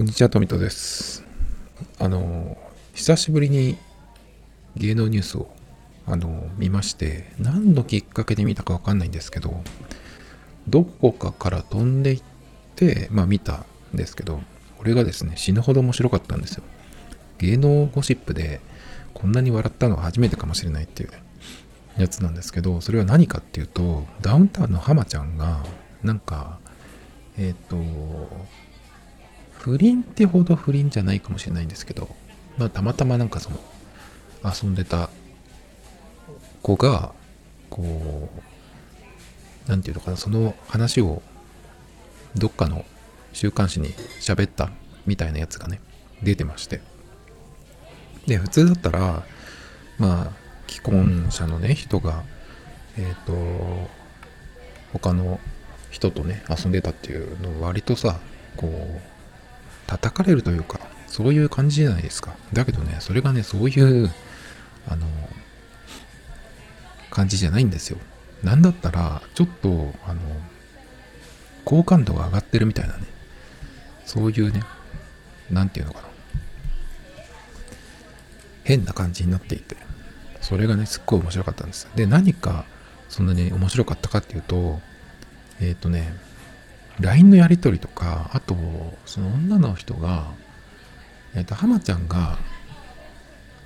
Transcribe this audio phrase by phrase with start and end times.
[0.00, 1.24] こんにちは、富田です。
[1.98, 2.56] あの、
[2.94, 3.76] 久しぶりに
[4.74, 5.50] 芸能ニュースを
[6.06, 9.62] あの見まして、何のきっかけで見たかわかんないんですけど、
[10.66, 12.22] どこかから飛んでいっ
[12.76, 14.40] て、まあ見たんですけど、
[14.78, 16.62] これがですね、死ぬほど面白かったんですよ。
[17.36, 18.62] 芸能ゴシップで
[19.12, 21.10] こんなに笑ったのは初めてかもしれないっていう
[21.98, 25.62] やつなんですけど、それは何かっていうと、ダウンタウンの浜ちゃんが、
[26.02, 26.58] なんか、
[27.36, 27.76] えっ、ー、と、
[29.60, 32.08] 不倫ってほど不倫じゃないかもしれないんですけど、
[32.56, 33.60] まあ、たまたまなんかその、
[34.42, 35.10] 遊んでた
[36.62, 37.12] 子が、
[37.68, 38.30] こ
[39.66, 41.22] う、なんていうのかな、その話を
[42.36, 42.86] どっかの
[43.34, 44.70] 週刊誌に喋った
[45.04, 45.80] みたいなやつがね、
[46.22, 46.80] 出てまして。
[48.26, 49.24] で、普通だったら、
[49.98, 50.32] まあ、
[50.68, 52.24] 既婚者のね、人が、
[52.96, 53.90] えっ、ー、と、
[54.94, 55.38] 他の
[55.90, 58.20] 人とね、遊んでたっていうのを割とさ、
[58.56, 59.19] こう、
[59.90, 62.36] 叩かれるというか、そういう感じじゃないですか。
[62.52, 64.10] だけどね、それがね、そういう、
[64.88, 65.06] あの、
[67.10, 67.98] 感じじゃないんですよ。
[68.44, 70.20] なんだったら、ちょっと、あの、
[71.64, 73.04] 好感度が上がってるみたいなね、
[74.06, 74.62] そういうね、
[75.50, 76.08] なんていうのかな。
[78.62, 79.76] 変な感じになっていて、
[80.40, 81.88] それがね、すっごい面白かったんです。
[81.96, 82.64] で、何か、
[83.08, 84.80] そんなに面白かったかっていうと、
[85.60, 86.14] えっ、ー、とね、
[87.00, 88.56] LINE のやり取りとか、あと、
[89.06, 90.32] その女の人が、
[91.34, 92.38] えっ、ー、と、浜ちゃんが、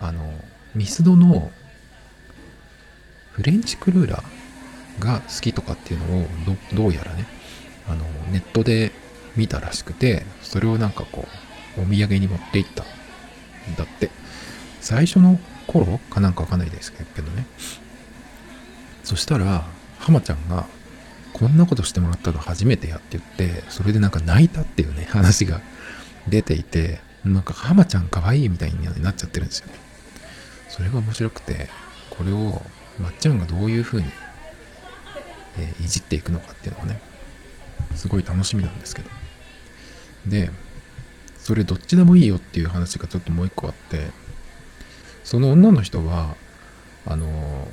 [0.00, 0.32] あの、
[0.74, 1.50] ミスドの
[3.32, 6.26] フレンチクルーラーが好きとかっていうのを
[6.72, 7.26] ど、どうやらね、
[7.88, 8.92] あの、ネットで
[9.36, 11.26] 見たらしくて、それをなんかこ
[11.76, 12.86] う、お土産に持っていったん
[13.76, 14.10] だって。
[14.80, 17.46] 最初の頃かなんかわかんないですけどね。
[19.02, 19.66] そしたら、
[19.98, 20.66] 浜ちゃんが、
[21.34, 25.60] こんなことしてもらったの初めてやって言って、それでなんか泣いたっていうね、話が
[26.28, 29.72] 出ていて、なんか浜ちゃん可愛いみたいになっちゃってるんですよね。
[30.68, 31.68] それが面白くて、
[32.08, 32.62] これを
[33.00, 34.08] まっちゃんがどういう風に、
[35.58, 37.00] えー、いじっていくのかっていうのがね、
[37.96, 39.10] すごい楽しみなんですけど。
[40.26, 40.50] で、
[41.38, 44.06] それどっちでもいいよっていう話がちょっともう一個あって、
[45.24, 46.36] その女の人は、
[47.06, 47.68] あの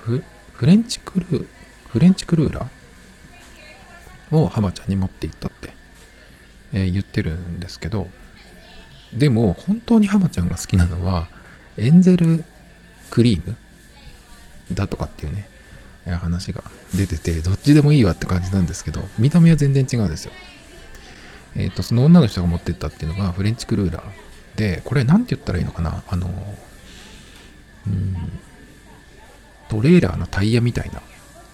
[0.00, 1.46] フ、フレンチクルー、
[1.88, 2.77] フレンチクルーラー
[4.30, 5.72] を浜ちゃんに持って行ったって、
[6.72, 8.08] えー、言ってるんですけど、
[9.12, 11.28] でも本当に浜ちゃんが好きなのは
[11.76, 12.44] エンゼル
[13.10, 13.56] クリーム
[14.72, 15.48] だとかっていうね、
[16.16, 16.62] 話が
[16.94, 20.32] 出てて、どっちでもいいわって感じなんですけど、見た目は全然違うんですよ。
[21.56, 26.28] えっ、ー、と、その女の人が持ってったっていうのがフレンチクルーラーで、これ何て言ったらいいのかなあの、
[27.86, 28.16] うん、
[29.68, 31.00] トレーラーのタイヤみたいな、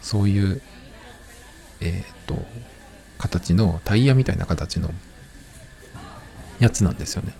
[0.02, 0.60] そういう
[1.84, 2.36] えっ、と、
[3.18, 4.90] 形の、タイヤみたいな形の
[6.58, 7.32] やつなんですよね。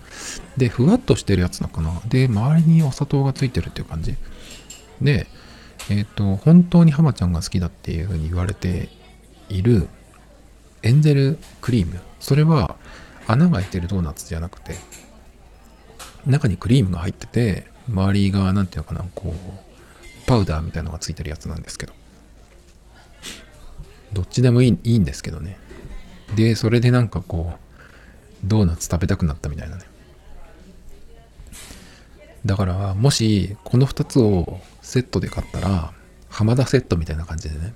[0.57, 2.01] で、ふわっとしてるやつなのかな？
[2.07, 4.15] で、周りにお砂糖がついてるっていう感じ。
[5.01, 5.27] で、
[5.89, 8.89] えっ、ー、と、本当に浜ちゃんが好きだっていうふうに言われて
[9.49, 9.87] いる
[10.81, 11.99] エンゼルクリーム。
[12.19, 12.75] それは
[13.27, 14.75] 穴が開いてるドーナツじゃなくて、
[16.25, 21.93] 中にクリームが入ってて、周りが、なんていうのかな、こう、パウダーみたいのがついてるやつなんですけど。
[24.13, 25.57] どっちでもいいいいんですけどね。
[26.35, 27.59] で、それでなんかこう、
[28.43, 29.83] ドーナツ食べたくなったみたいなね。
[32.45, 35.93] だから、もし、この2つをセットで買ったら、
[36.29, 37.73] 浜田セットみたいな感じでね。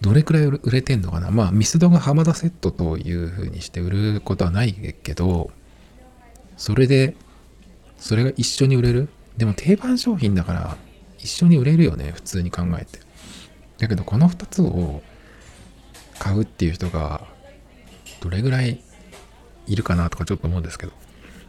[0.00, 5.50] どれくらい売れてんのかなまあ、ミスドが浜田セットという風にして売ることはないけど、
[6.56, 7.16] それで、
[7.98, 10.76] それが一緒に売れるでも定番商品だから、
[11.18, 13.00] 一緒に売れるよね、普通に考えて。
[13.78, 15.02] だけどこの2つを
[16.18, 17.26] 買うっていう人が
[18.20, 18.80] どれぐらい
[19.66, 20.92] いるかなとかちょっと思うんですけど、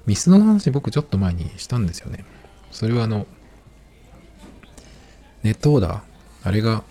[0.05, 2.25] ミスの話僕ちょっと前にしたんですよね。
[2.71, 3.27] それはあの、
[5.43, 6.01] ネットオーダー、
[6.43, 6.83] あれが、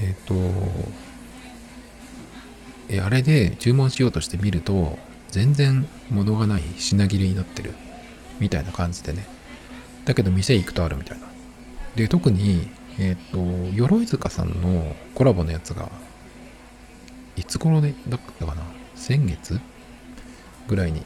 [0.00, 0.34] えっ、ー、と、
[2.88, 4.98] え、あれで注文しようとしてみると、
[5.30, 7.72] 全然物がない品切れになってる
[8.38, 9.26] みたいな感じでね。
[10.04, 11.26] だけど店行くとあるみたいな。
[11.96, 12.68] で、特に
[13.02, 15.90] えっ、ー、と、鎧塚さんのコラボのやつが、
[17.34, 18.62] いつ頃でだったかな？
[18.94, 19.58] 先月
[20.68, 21.02] ぐらいに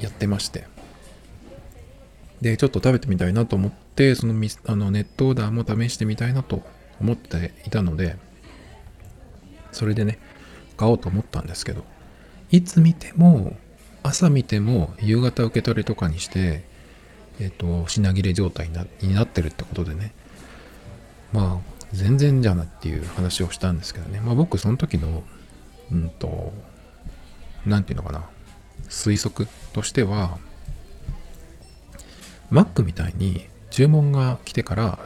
[0.00, 0.66] やってまして。
[2.40, 6.62] で、ちょっと食べてみたいなと思って、そのミスあのネットオーダーも試してみたいなと
[7.00, 8.16] 思っていたので、
[9.70, 10.18] それでね、
[10.76, 11.84] 買おうと思ったんですけど、
[12.50, 13.56] いつ見ても、
[14.02, 16.64] 朝見ても夕方受け取りとかにして、
[17.38, 18.68] えっ、ー、と、品切れ状態
[19.02, 20.12] になってるってことでね、
[21.32, 24.20] まあ、全然じゃなっていう話をしたんですけどね。
[24.20, 25.22] まあ僕、その時の、
[25.92, 26.52] うんと、
[27.66, 28.24] なんていうのかな、
[28.88, 30.38] 推測としては、
[32.50, 34.98] Mac みたいに注文が来てから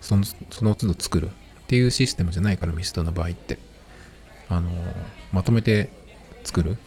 [0.00, 1.30] そのその都度作るっ
[1.66, 3.58] ていうシステムじゃないからミストの場合って。
[4.48, 4.70] あの
[5.32, 5.90] まとめて
[6.44, 6.78] 作る。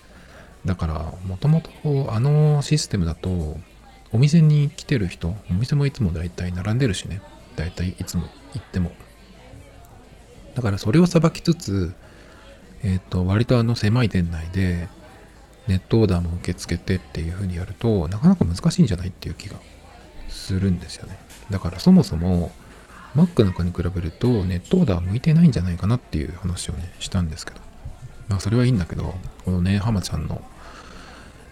[0.66, 3.58] だからもともとあのシステムだと
[4.12, 7.22] お店に来てる人お店もいつもだいたい並んでるしね。
[7.56, 8.28] だいたいいつも。
[8.54, 8.92] 行っても。
[10.56, 11.94] だからそれをさばきつつ
[12.84, 14.88] えっ、ー、と割とあの狭い店内で
[15.68, 19.58] ネットオーダーも受け付けてっていう風にやるとなかなか難しいんじゃないっていう気が
[20.28, 21.18] するんですよね。
[21.50, 22.52] だからそもそも
[23.16, 27.70] Mac なんかに比べるとネットオーダー向いてないんじゃないかなっていう話をねしたんですけど。
[28.30, 30.42] まあそれはいいんだけどこのね浜ちゃんの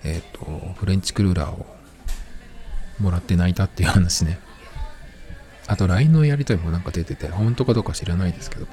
[0.03, 1.65] えっ、ー、とフレンチクルーラーを
[2.99, 4.39] もらって泣いたっていう話ね。
[5.67, 8.67] あと LINE のやり取りもなんか出てて本当かどうか知らないですけど。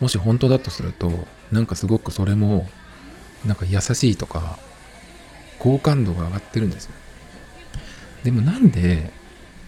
[0.00, 2.68] もし本当だとするとなんかすごくそれも
[3.44, 4.58] なんか優しいとか
[5.58, 6.92] 好感度が上がってるんですよ。
[8.24, 9.10] でもなんで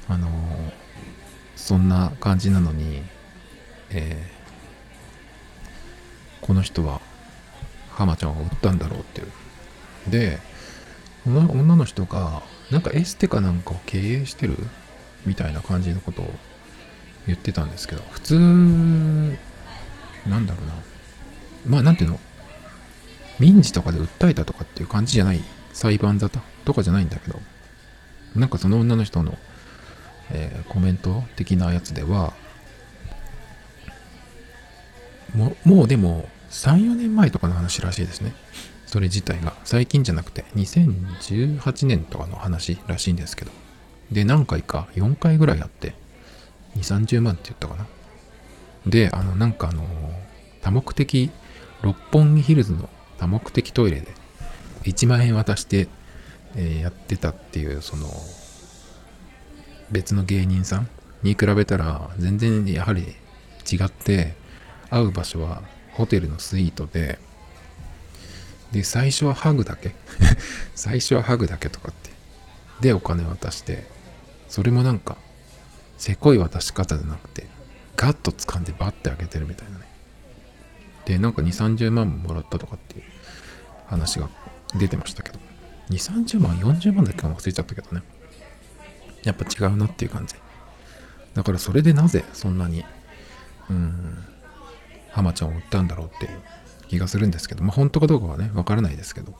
[0.08, 0.28] あの
[1.54, 3.02] そんな感じなのに、
[3.90, 7.00] えー、この人は
[7.90, 9.30] 浜ちゃんを売ったんだろうっていう。
[10.10, 10.38] で
[11.26, 14.56] 女の人がなんかエステかなんかを経営してる
[15.26, 16.30] みたいな感じのことを
[17.26, 18.34] 言ってたんですけど普通
[20.28, 20.72] なんだろうな。
[21.66, 22.20] まあなんていうの？
[23.38, 25.40] 民事とかで訴えたとかっていう感じじゃない
[25.72, 27.40] 裁判沙汰とかじゃないんだけど
[28.36, 29.36] なんかその女の人の、
[30.30, 32.34] えー、コメント的なやつでは
[35.34, 38.34] ももうでも34年前とかの話らしいですね。
[38.86, 39.54] それ自体が。
[39.64, 43.50] 最近じゃなくて2018年とかの話らしいんですけど。
[44.12, 45.94] で何回か4回ぐらいあって
[46.76, 47.86] 2 3 0万って言ったかな。
[48.86, 49.84] であのなんかあの
[50.60, 51.30] 多目的
[51.82, 52.88] 六本木ヒルズの
[53.18, 54.08] 多目的トイレで
[54.84, 55.88] 1万円渡して
[56.54, 58.08] え、やってたっていうその
[59.90, 60.88] 別の芸人さん
[61.22, 63.02] に比べたら全然やはり
[63.70, 64.34] 違って
[64.90, 65.62] 会う場所は
[65.92, 67.18] ホテルのスイートで
[68.72, 69.94] で最初はハグだけ。
[70.74, 72.10] 最初はハグだけとかって。
[72.80, 73.86] でお金渡して
[74.52, 75.16] それもなんか
[75.96, 77.46] せこい渡し方じゃなくて
[77.96, 79.87] ガッと掴んでバッて開けてるみたいなね
[81.06, 83.04] でなんか2 3 0万ももらったとかっていう
[83.87, 84.28] 話が
[84.75, 85.38] 出てましたけど
[85.88, 88.02] 2、30万、40万だけか忘れちゃったけどね。
[89.25, 90.34] やっぱ違うなっていう感じ。
[91.34, 92.84] だからそれでなぜそんなに、
[93.70, 94.19] うん、
[95.10, 96.40] 浜ちゃんを売ったんだろうっていう
[96.88, 99.34] 気がするんですけど、まあ本当かどうかはね、わからないですけど。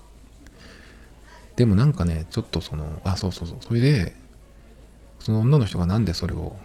[1.57, 4.15] でもなんかね、ちょっとその、あ、そうそうそう、それで、
[5.23, 6.57] その女の人がなんでそれを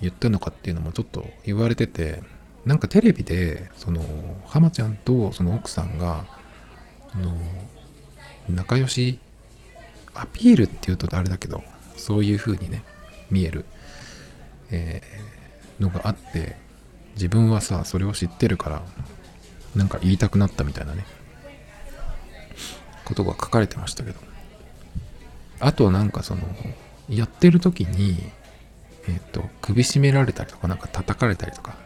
[0.00, 2.22] 言ったのかっていうのもちょっと言われてて、
[2.64, 4.02] なんかテレビで、その、
[4.46, 6.24] 浜ちゃんとその奥さんが、
[7.12, 7.36] あの、
[8.48, 9.18] 仲良し
[10.14, 11.62] アピールっていうとあれだけど
[11.96, 12.82] そういう風にね
[13.30, 13.64] 見える、
[14.70, 16.56] えー、のがあって
[17.14, 18.82] 自分はさそれを知ってるから
[19.74, 21.04] なんか言いたくなったみたいなね
[23.04, 24.18] ことが書かれてましたけど。
[25.60, 26.42] あとなんかその
[27.08, 28.16] やってる時に
[29.08, 31.76] えっ、ー、と首絞められたりとかなんか叩かれたりとか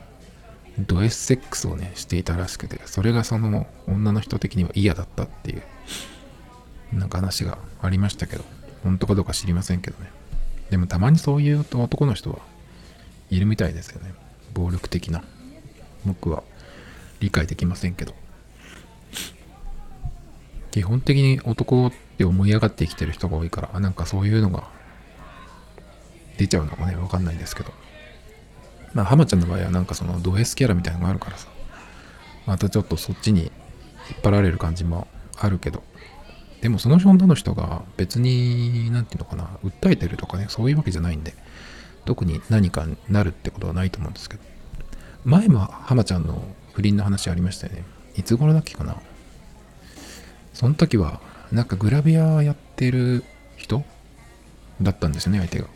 [0.79, 5.63] ド S セックスをねしていたらしくてそれがその女の人的には嫌だったっていう
[6.93, 8.45] なんか話がありましたけど、
[8.83, 10.11] 本当かどうか知りませんけどね。
[10.71, 12.39] でもたまにそういう男の人は
[13.31, 14.15] いるみたいですよね。
[14.55, 15.23] 暴力的な。
[16.07, 16.43] 僕は
[17.21, 18.15] 理解できませんけど。
[20.71, 24.69] 基本的に男って思い上がって生きてる人が多いから、なんかそういうのが
[26.39, 27.73] 出ちゃうのかね、わかんないですけど。
[28.95, 31.49] まあ、浜ちゃんの場合はなんかそのド S キャラみたいなのがあるからさ、
[32.47, 33.51] またちょっとそっちに引っ
[34.23, 35.83] 張られる感じもあるけど、
[36.63, 41.35] でもその女の人が別に、なんていうのかな、訴えてるとかね、そういうわけじゃないんで、
[42.05, 44.43] 特に何かになるってことはないと思うんですけど。
[45.25, 46.43] 前も浜ちゃんの
[46.73, 47.85] 不倫の話ありましたよね。
[48.17, 48.97] いつ頃だっけかな。
[50.55, 51.21] その時は、
[51.53, 53.25] なんかグラビアやってる
[53.57, 53.85] 人
[54.81, 55.67] だったんですよね、相手が。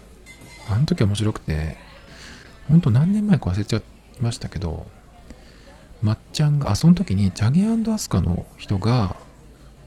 [0.73, 1.77] あの時面白くて、
[2.69, 3.83] ほんと何年前か忘れちゃい
[4.21, 4.87] ましたけど、
[6.03, 9.17] まっちゃんが、あ、その時にチャゲアスカの人が、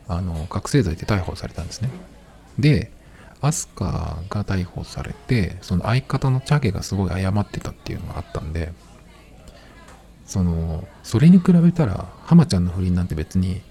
[0.07, 1.89] あの覚醒剤で逮捕されたんですね。
[2.59, 2.91] で、
[3.41, 8.71] アスカが逮捕されて、その相方のチャゲがすごい謝ってたっていうのがあったんで、
[10.25, 13.61] その、それに比べたら、浜ちゃんの不倫なんて別に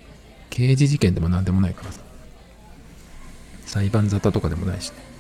[0.50, 2.00] 刑事事件でも何でもないからさ。
[3.66, 5.13] 裁判沙汰とかでもないしね。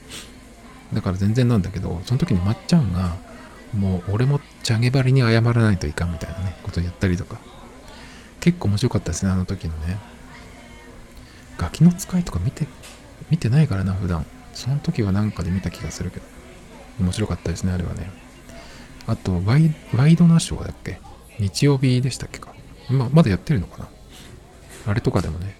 [0.94, 3.16] だから全然なんだけど、その時にまっちゃんが、
[3.76, 7.38] もう俺もチャゲバリに謝らないといかんみたいなね、ことやったりとか。
[8.40, 9.98] 結構面白かったですね、あの時のね。
[11.58, 12.66] ガキの使いとか見て、
[13.30, 14.24] 見てないからな、普段。
[14.52, 16.26] その時はなんかで見た気がするけど。
[17.00, 18.10] 面白かったですね、あれはね。
[19.06, 21.00] あとワイ、ワイドナショーだっけ？
[21.38, 22.54] 日曜日でしたっけか。
[22.88, 23.88] ままだやってるのかな？
[24.86, 25.56] あれとかでもね、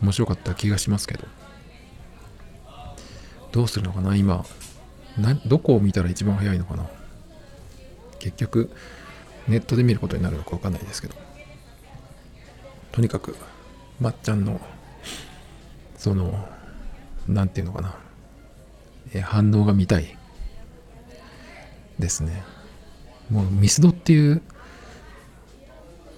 [0.00, 1.26] 面白かった気がしますけど。
[3.52, 4.16] どうするのかな？
[4.16, 4.44] 今
[5.16, 6.86] な、どこを見たら一番早いのかな？
[8.18, 8.70] 結局、
[9.48, 11.14] ネットで見ることになるのかわかんないですけど。
[12.92, 13.36] とにかく、
[14.00, 14.60] まっちゃんの、
[15.96, 16.48] その、
[17.28, 17.94] なんていうのかな？
[19.14, 20.16] え反応が見たい
[21.98, 22.44] ですね。
[23.30, 24.42] もうミスドっていう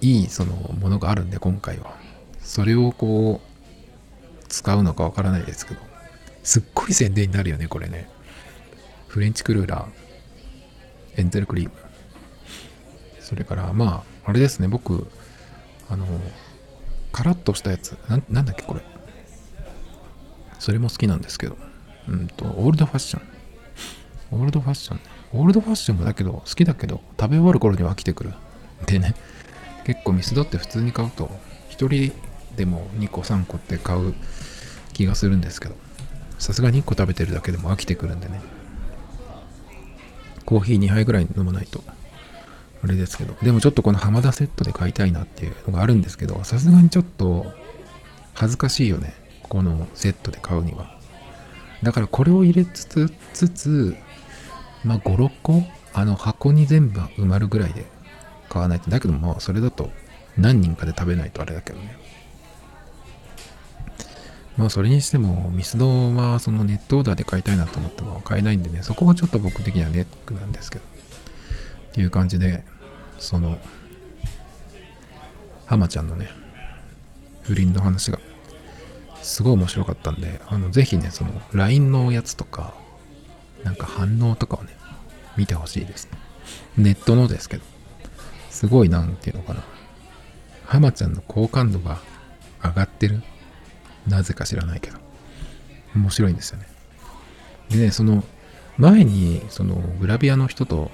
[0.01, 1.95] いいそのものがあるんで今回は。
[2.41, 5.88] それをこう使うのかわからないですけど。
[6.49, 8.09] すっごい宣伝になるよね、これね。
[9.07, 11.71] フレンチクルーラー、エンゼルクリーム。
[13.19, 15.11] それから、まあ、あれですね、僕、
[15.91, 16.07] あの、
[17.11, 18.81] カラッとしたやつ、ななんだっけ、これ。
[20.57, 21.55] それも好きなんですけど、
[22.07, 23.21] うんと、オールドファッション。
[24.31, 24.99] オールドファッション。
[25.33, 28.33] オールドファッションもだけど、好きだけど、食べ終わる頃には飽きてくる。
[28.87, 29.13] でね、
[29.85, 31.29] 結構ミスドって普通に買うと、
[31.69, 32.19] 1人
[32.55, 34.15] でも2個3個って買う
[34.93, 35.75] 気がするんですけど、
[36.39, 38.41] さすがに1個食べてるだけでも飽きてくるんでね。
[40.45, 41.83] コーヒー2杯ぐらい飲まないと、
[42.83, 47.45] あれですけど、でもちょっとこの浜田セットで買いたいなっていうのがあるんですけど、さすがにちょっと
[48.33, 49.13] 恥ずかしいよね。
[49.43, 50.97] このセットで買うには。
[51.83, 53.95] だからこれを入れつつ、つつ
[54.83, 57.85] まあ5、6個あの箱に全部埋まるぐらいで
[58.47, 58.89] 買わないと。
[58.89, 59.91] だけども、それだと
[60.37, 61.98] 何人かで食べないとあれだけどね。
[64.59, 70.85] まあそれにしても、ミスドはそのネットオーダーで買いたいなと思っても買えないんでね、そこがちょっと僕的にはネックなんですけど。
[70.85, 72.65] っていう感じで、
[73.19, 73.57] その、
[75.65, 76.29] 浜ちゃんのね、
[77.43, 78.19] 不倫の話が
[79.21, 82.73] すごい面白かったんで、あの、ぜひね、その、LINE のやつとか、
[83.63, 84.75] なんか反応とかをね、
[85.37, 86.17] 見てほしいですね。
[86.77, 87.63] ネットのですけど、
[88.49, 89.63] すごいなんていうのかな。
[90.65, 91.99] 浜ちゃんの好感度が
[92.61, 93.23] 上がってる。
[94.07, 94.97] なぜか知らないけど。
[95.95, 96.67] 面白いんですよね。
[97.69, 98.23] でね、その、
[98.77, 100.91] 前に、その、グラビアの人と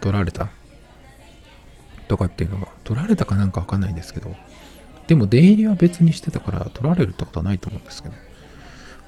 [0.00, 0.48] 撮られた？
[2.08, 4.34] とかっていうのが、撮られたかなんかわかんないんですけど、
[5.06, 8.14] でも出入りは別にしてたから撮られるってことはないと思うんですけど、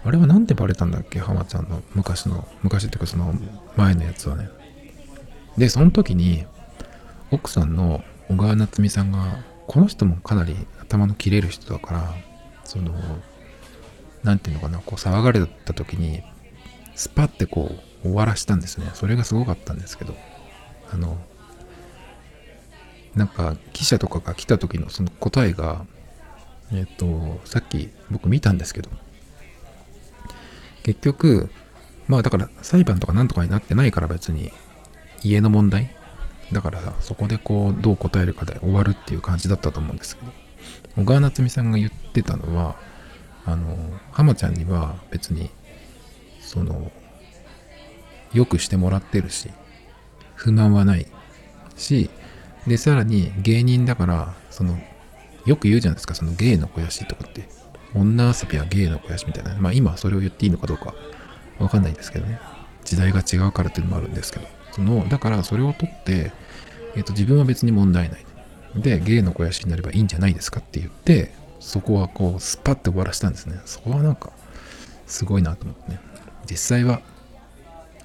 [0.04, 1.18] あれはなんでバレたんだっけ？
[1.18, 3.34] 浜ちゃんの昔の、昔っていうかその
[3.76, 4.48] 前のやつはね。
[5.56, 6.44] で、その時に、
[7.30, 12.14] 奥さんの小川夏美さんが、この人もかなり頭の切れる人だから、
[12.70, 12.94] その、
[14.22, 16.22] なんていうのかな、こう騒がれた時に、
[16.94, 17.72] スパってこ
[18.04, 18.90] う終わらしたんですね。
[18.94, 20.14] それがすごかったんですけど、
[20.92, 21.18] あの、
[23.16, 25.84] なんか記者とかが来た時のその答えが、
[26.72, 28.90] えっ、と、さっき僕見たんですけど、
[30.84, 31.50] 結局、
[32.06, 34.52] まあだから裁判とかなんとかになってないから別に
[35.24, 35.90] 家の問題。
[36.52, 40.49] だからそこでこうどう答えるかで終わるっていう感じだったと思うんですけど。
[40.96, 42.76] 小川夏美さんが言ってたのは
[43.46, 43.76] あの
[44.12, 45.50] 浜ちゃんには別に
[46.40, 46.90] その
[48.32, 49.50] よくしてもらってるし
[50.34, 51.06] 不満はない
[51.76, 52.10] し
[52.66, 54.78] でさらに芸人だからその
[55.46, 57.48] よく言うじゃないですかその芸の肥やしとかって。
[57.94, 59.56] 女遊びは芸の肥やしみたいな。
[59.58, 60.94] まあ今それを言っていいのかどうか
[61.58, 62.38] わかんないんですけどね。
[62.84, 64.46] 時代が違うからっていうのもあるんですけど。
[64.72, 66.32] そのだからそれを取って、
[66.94, 68.24] えーと、自分は別に問題ない
[68.74, 73.60] で芸の肥やしになればいいんじゃないですかって言ってそこはこうスパッて終わらせたんですね。
[73.66, 74.30] そこはなんか
[75.06, 76.00] すごいなと思ってね。
[76.48, 77.02] 実際は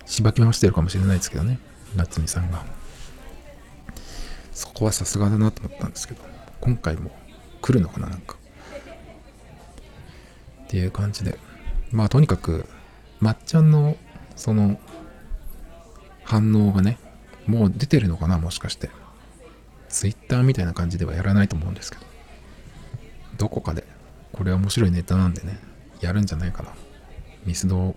[0.05, 1.59] しばき回してるかもしれないですけどね。
[1.95, 2.63] 夏美さんが。
[4.51, 6.21] そこはさすがだなと思ったんですけど。
[6.61, 7.11] 今回も
[7.61, 8.35] 来るのかななんか。
[10.65, 11.39] っていう感じで。
[11.91, 12.65] まあとにかく
[13.19, 13.95] まっちゃんの
[14.35, 14.79] その
[16.23, 16.97] 反応がね
[17.47, 18.89] もう出てるのかなもしかして。
[19.95, 22.05] ツイッターみたいな感じではやらないと思うんですけど。
[23.37, 23.85] どこかで
[24.33, 25.57] これは面白いネタなんでね
[26.01, 26.73] やるんじゃないかな。
[27.45, 27.95] ミスドを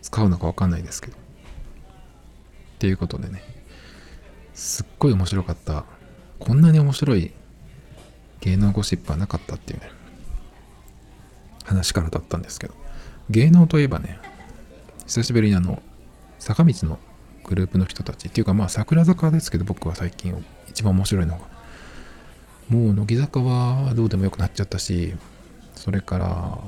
[0.00, 1.16] 使うのかわかんないですけど。
[1.16, 1.18] っ
[2.78, 3.42] ていうことでね
[4.54, 5.84] すっごい面白かった。
[6.38, 7.32] こんなに面白い
[8.40, 9.90] 芸能ゴシップはなかったっていうね
[11.64, 12.74] 話からだったんですけど。
[13.28, 14.18] 芸能といえばね
[15.06, 15.82] 久しぶりにあの
[16.38, 16.98] 坂道の
[17.44, 21.40] グループの人たちっていうかまあ桜坂ですけど僕は最近一番面白いのが
[22.68, 25.14] もう乃木坂はどうでもよくなっちゃったし
[25.74, 26.58] それから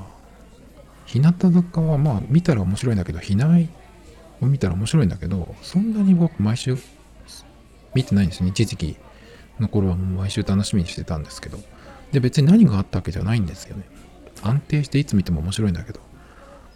[1.05, 3.69] 日向坂はまあ見たら面白いんだけどひない
[4.41, 6.77] を見たら面白いんだけどそんなに僕毎週
[7.93, 8.97] 見てないんですね一時期
[9.59, 11.59] の頃はもう毎週楽しみにしてたんですけど
[12.15, 13.83] で、別に何があったわけじゃないんですよね。
[14.41, 15.99] 安定していつ見ても面白いんだけど、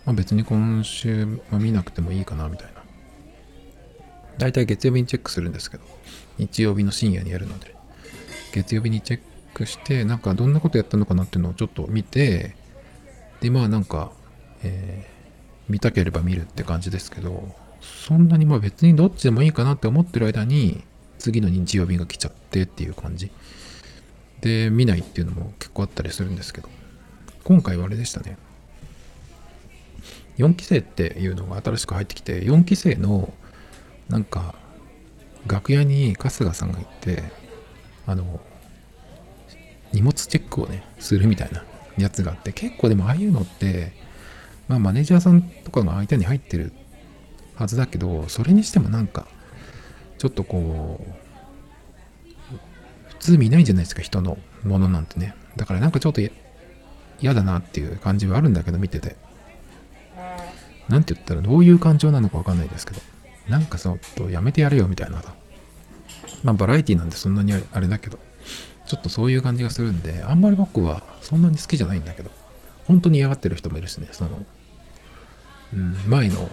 [0.05, 2.78] まあ、別に今週は見なくてもいいかなみたいな。
[4.39, 5.83] 大体月曜日にチェックするんですけど、
[6.37, 7.75] 日曜日の深夜にやるので、
[8.53, 9.19] 月曜日にチェッ
[9.53, 12.55] クして、なんかどんなことやったのかなっていうのをちょっと見て、
[13.41, 14.11] で、まあなんか、
[14.63, 20.83] えー、見たければ見るって感じですけど、そんなにまあ別にどっちでもいいかなって思ってる間に、
[21.17, 23.29] 次の日曜日が来ちゃってっていう感じ。
[24.39, 26.69] で、見ないっていうのも結構あったりするんですけど、
[27.43, 28.37] 今回はあれでしたね。
[30.37, 33.33] 4期生っていうのが新しく入ってきて、4期生の
[34.09, 34.55] なんか
[35.47, 37.23] 楽屋に春日さんが行って
[38.05, 38.39] あの
[39.93, 41.63] 荷物チェックをねするみたいな
[41.97, 43.93] やつがあって結構でもああいうのって
[44.67, 46.73] まあマネージャーさんとかが相手に入ってる
[47.55, 49.27] はずだけどそれにしてもなんか
[50.17, 51.29] ちょっとこう
[53.07, 55.35] 普通見ないじゃないですか人のものなんてね。
[55.55, 56.21] だからなんかちょっと
[57.19, 59.15] 嫌だなっていう感じはあるんだけど見てて。
[60.87, 63.01] 何て言ったらどういう感情なのかわかんないですけど。
[63.49, 65.21] なんかそとやめてやれよみたいな。
[66.43, 68.19] まあバラエティなんでそんなにあれだけど
[68.85, 72.31] ちょっとそういう感じがするんであんまり僕はそんなに好きじゃないんだけど
[72.85, 74.45] 本当に嫌がってる人もいるしねその、
[75.73, 76.49] うん、前の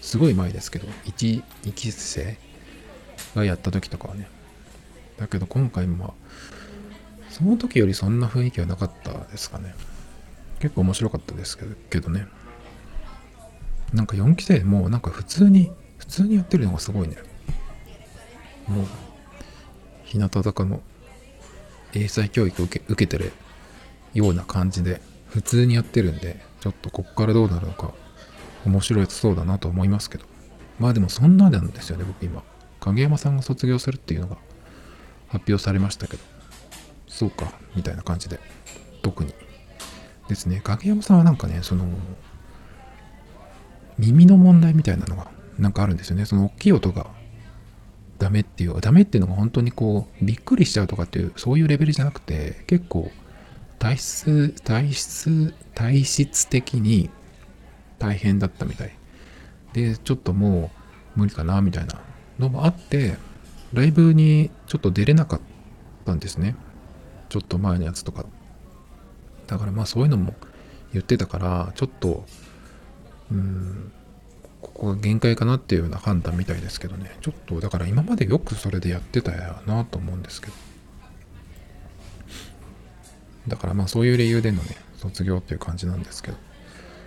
[0.00, 2.36] すごい前ですけど 1, 1期生
[3.34, 4.28] がやった時とかはね。
[5.18, 6.14] だけど今回も
[7.30, 9.74] その時よりそんな雰囲気はなかったですかね。
[10.60, 11.58] 結構面白かったです
[11.90, 12.26] けどね。
[13.92, 15.70] なんか4期生もなんか普通に
[16.12, 17.16] 通にやってるのがすごいね。
[18.68, 18.86] もう
[20.04, 20.82] 日向坂の
[21.94, 23.32] 英才教育を受け受けてる
[24.12, 27.92] ような感じで普通にやってるんでちょっとこっからどうなるのか
[28.66, 30.26] 面白いそうだなと思いますけど。
[30.78, 32.42] まあでもそんななんですよね僕今。
[32.80, 34.36] 影山さんが卒業するっていうのが
[35.28, 36.22] 発表されましたけど。
[37.08, 38.38] そうかみたいな感じで。
[39.02, 39.32] 特に。
[40.28, 40.60] ですね。
[40.62, 41.88] 影山さんはなんかねその
[43.98, 45.30] 耳の問題みたいなのが
[45.62, 46.26] なんかあるんですよね。
[46.26, 47.06] その大きい音が
[48.18, 53.10] ダメっていう、ダメっていうのが本当にこう、びっくりしちゃうとかっていう、そういうレベルじゃなくて、結構、
[53.78, 57.10] 体質、体質、体質的に
[57.98, 58.92] 大変だったみたい。
[59.72, 60.70] で、ちょっとも
[61.16, 62.00] う無理かな、みたいな
[62.38, 63.16] のもあって、
[63.72, 65.40] ライブにちょっと出れなかっ
[66.04, 66.56] たんですね。
[67.28, 68.26] ちょっと前のやつとか。
[69.46, 70.34] だからまあそういうのも
[70.92, 72.26] 言ってたから、ちょっと、
[73.30, 73.92] うん、
[74.74, 77.16] ここが限界かなっていうような判断みたいですけどね。
[77.20, 80.52] ちょっとだから今までよくそれでやってたやなと思うんですけど。
[83.48, 86.36] だからまあそういう理由でのね卒業っていう感じなんですけど。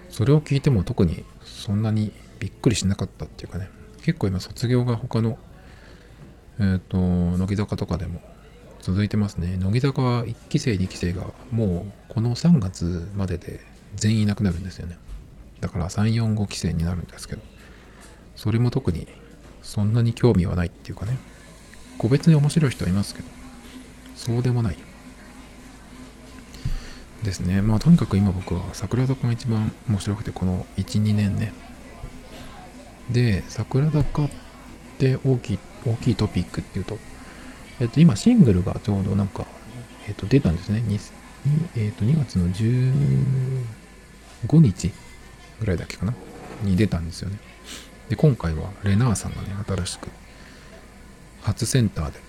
[0.10, 3.69] それを聞いても特にそんなにびっくりしなかったっていうかね。
[4.04, 5.38] 結構今卒業が他の
[6.60, 8.21] えっ、ー、と乃木坂とかでも
[8.80, 9.58] 続いてますね。
[9.58, 13.60] 乃木坂は1期生2期生がもうこの3月までで
[13.95, 14.97] 全員いなくなるんですよね。
[15.60, 17.41] だから3、4、5期生になるんですけど、
[18.36, 19.08] それも特に
[19.62, 21.17] そんなに興味はないっていうかね、
[21.98, 23.28] 個別に面白い人はいますけど、
[24.15, 24.78] そうでもない。
[27.24, 27.62] ですね。
[27.62, 31.54] まあとにかく今僕は桜坂が一番面白くて、この1、2年ね。
[33.10, 34.30] で、桜坂っ
[35.00, 37.00] て大きい、大きいトピックっていうと、
[37.80, 39.48] えっと今シングルがちょうどなんか、
[40.08, 40.84] えっと出たんですね。
[40.86, 41.00] 2,
[41.78, 43.63] えっと2月の15
[44.60, 44.91] 日
[45.60, 46.13] ぐらいだっけかな？
[46.63, 47.39] に出たんですよね。
[48.10, 50.10] で、今回はレナーさんがね、新しく
[51.41, 52.20] 初センターで、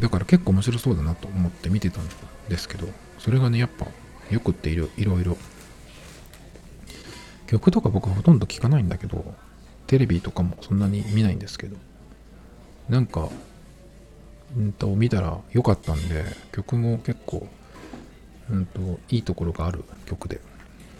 [0.00, 2.08] だから結構面白そうだなと思って見てたん
[2.48, 3.86] ですけど、それがね、やっぱ
[4.30, 5.36] よくっていろいろ。
[7.46, 9.34] 曲とか僕ほとんど聞かないんだけど、
[9.86, 11.76] テレビとかもそんなに見ないんですけど、
[12.88, 13.28] なんか、
[14.56, 17.46] うんと、見たら良かったんで、曲も結構、
[18.50, 20.40] うんと、いいところがある曲で、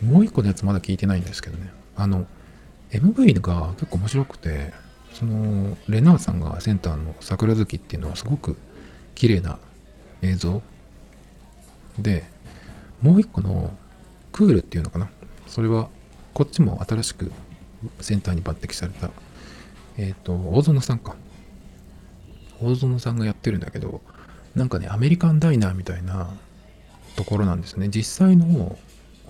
[0.03, 1.71] もう一個のやつまだ聞いてないんですけどね。
[1.97, 2.27] あの、
[2.93, 4.73] MV が結構面白くて、
[5.13, 8.57] その、レナーさんがセンターの桜月っていうのはすごく
[9.15, 9.59] 綺麗な
[10.21, 10.63] 映像
[11.99, 12.25] で、
[13.01, 13.77] もう一個の
[14.31, 15.11] クールっていうのかな。
[15.47, 15.89] それは、
[16.35, 17.33] こっちも新しく
[18.01, 19.11] センターに抜擢された、
[19.97, 21.17] えっ、ー、と、大園さんか。
[22.61, 24.01] 大園さんがやってるんだけど、
[24.55, 26.31] なんかね、アメリカンダイナーみたいな
[27.17, 27.89] ところなんですね。
[27.89, 28.77] 実際の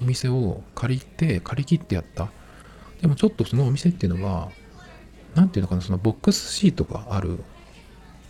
[0.01, 2.31] お店を借りて、借り切ってやった。
[3.03, 4.51] でもちょっとそのお店っていうのは、
[5.35, 7.41] 何ていうのかな、そのボックスシートがある、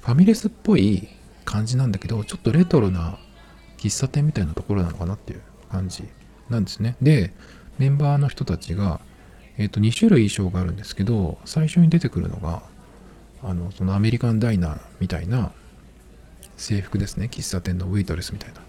[0.00, 1.08] ファミレスっぽい
[1.44, 3.18] 感じなんだけど、ちょっとレトロな
[3.76, 6.04] 喫茶店みたいなところなのかなっていう感じ
[6.48, 6.96] なんですね。
[7.02, 7.32] で、
[7.78, 9.00] メンバーの人たちが、
[9.58, 12.62] えっ、ー、と、2種類衣装があるんですけど、最初に出てくるのが、
[13.42, 15.52] あの、そのアメリカンダイナーみたいな
[16.56, 17.28] 制服ですね。
[17.30, 18.62] 喫茶店のウェイトレスみたいな。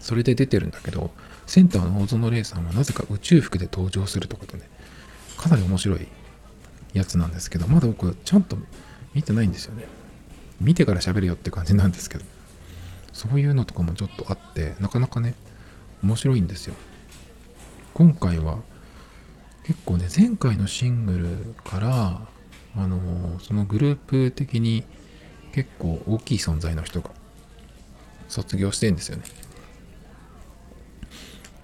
[0.00, 1.10] それで出てるんだけど、
[1.48, 4.68] センターの大園玲さんはなぜか宇宙服で登場するとかでね、
[5.38, 6.06] かなり面白い
[6.92, 8.58] やつなんですけど、まだ僕ちゃんと
[9.14, 9.84] 見てないんですよね。
[10.60, 12.24] 見てから喋るよって感じなんですけど、
[13.14, 15.34] そういうのとかもちょっとあって、なかなかね、
[16.02, 16.74] 面白いんですよ。
[17.94, 18.58] 今回は
[19.64, 22.28] 結構ね、前回のシングルから、
[22.76, 24.84] あのー、そのグループ的に
[25.52, 27.10] 結構大きい存在の人が
[28.28, 29.22] 卒業してんですよね。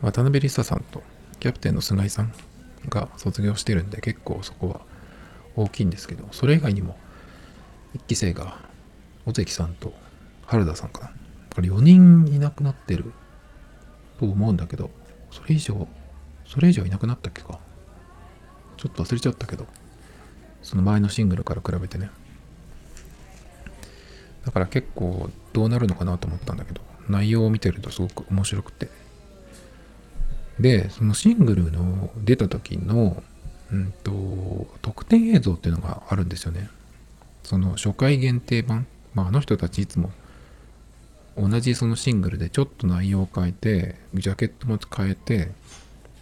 [0.05, 1.03] 渡辺梨沙さんと
[1.41, 2.33] キャプテンの菅井さん
[2.91, 4.81] が卒業してるんで結構そこは
[5.57, 6.97] 大きいんですけど、それ以外にも
[7.97, 8.59] 1期生が
[9.25, 9.95] 尾関さんと
[10.47, 11.07] 原田さんかな。
[11.07, 11.15] だ
[11.57, 13.13] から4人いなくなってる
[14.21, 14.91] と思うんだけど、
[15.31, 15.89] それ以上、
[16.47, 17.59] それ以上いなくなったっけか。
[18.77, 19.67] ちょっと忘れちゃったけど、
[20.63, 22.11] その前のシングルから比べてね。
[24.45, 29.04] だから結構どうなるのかなと思ったんだけど、内容を見てるとすごく面白くて。
[30.61, 33.23] で、そのシングルの出た時の、
[33.73, 36.69] うんと、特典映像っていうのがあるんですよね。
[37.43, 38.87] その初回限定版。
[39.15, 40.11] まあ、あの人たちいつも
[41.37, 45.51] 同じそのシングルでちょっと内容を変えて、ジャケットも変えて、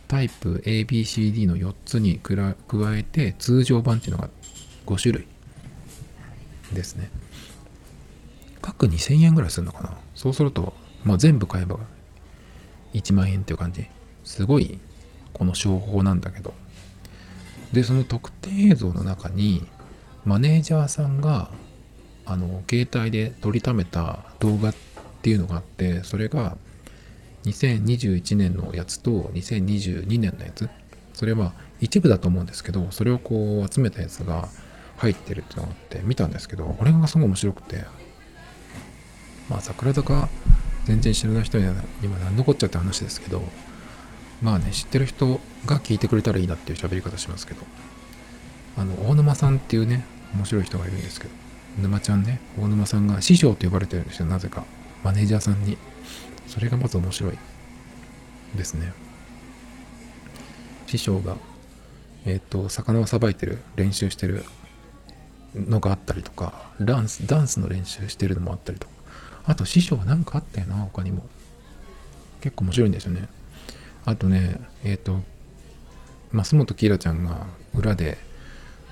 [0.09, 2.55] タイプ ABCD の4つに加
[2.97, 4.29] えて通常版っていうのが
[4.85, 5.27] 5種類
[6.73, 7.11] ですね。
[8.61, 11.79] 各2000円ぐらいするのかなそうすると、まあ、全部買えば
[12.95, 13.87] 1万円っていう感じ。
[14.24, 14.78] すごい
[15.32, 16.54] この商法なんだけど。
[17.72, 19.66] で、その特典映像の中に
[20.24, 21.50] マネージャーさんが
[22.24, 24.74] あの携帯で撮りためた動画っ
[25.22, 26.56] ていうのがあってそれが
[27.44, 30.68] 2021年のやつと2022年のやつ
[31.12, 34.48] それは一部だと思うんですけどそれをこう集めたやつが
[34.98, 37.85] 入ってるっていうのがあって見たんですけどこれがすごい面白くて
[39.48, 40.28] まあ桜坂
[40.85, 43.42] 全然知らない人には今何のこっちゃって話ですけど
[44.42, 47.62] まあね知ってる人が聞いてくれたらいいなっていう喋り方しますけど。
[48.76, 51.33] あの大沼さんっていうね面白い人がいるんですけど。
[51.81, 54.64] 沼ちゃんね大沼さんが師匠と呼ばれてるんですよなぜか。
[55.05, 55.78] マネージャーさんに。
[56.48, 57.38] それがまず面白い
[58.57, 58.92] ですね。
[60.87, 61.37] 師匠が
[62.26, 64.44] えっ、ー、と魚をさばいてる練習してる
[65.55, 68.92] のがあったりとかダンスダンスの練習してるのもあったりとか。
[69.44, 71.24] あと師匠は何かあったよな他にも。
[72.40, 73.28] 結構面白いんですよね。
[74.05, 75.21] あとねえっ、ー、と
[76.33, 78.19] 増本キラちゃんが裏で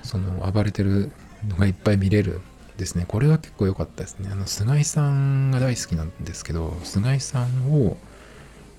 [0.03, 1.11] その暴れてる
[1.47, 2.41] のがいっぱい見れる
[2.77, 3.05] ですね。
[3.07, 4.29] これは結構良かったですね。
[4.31, 7.97] あの菅井さんが大好きなんですけど菅井さんを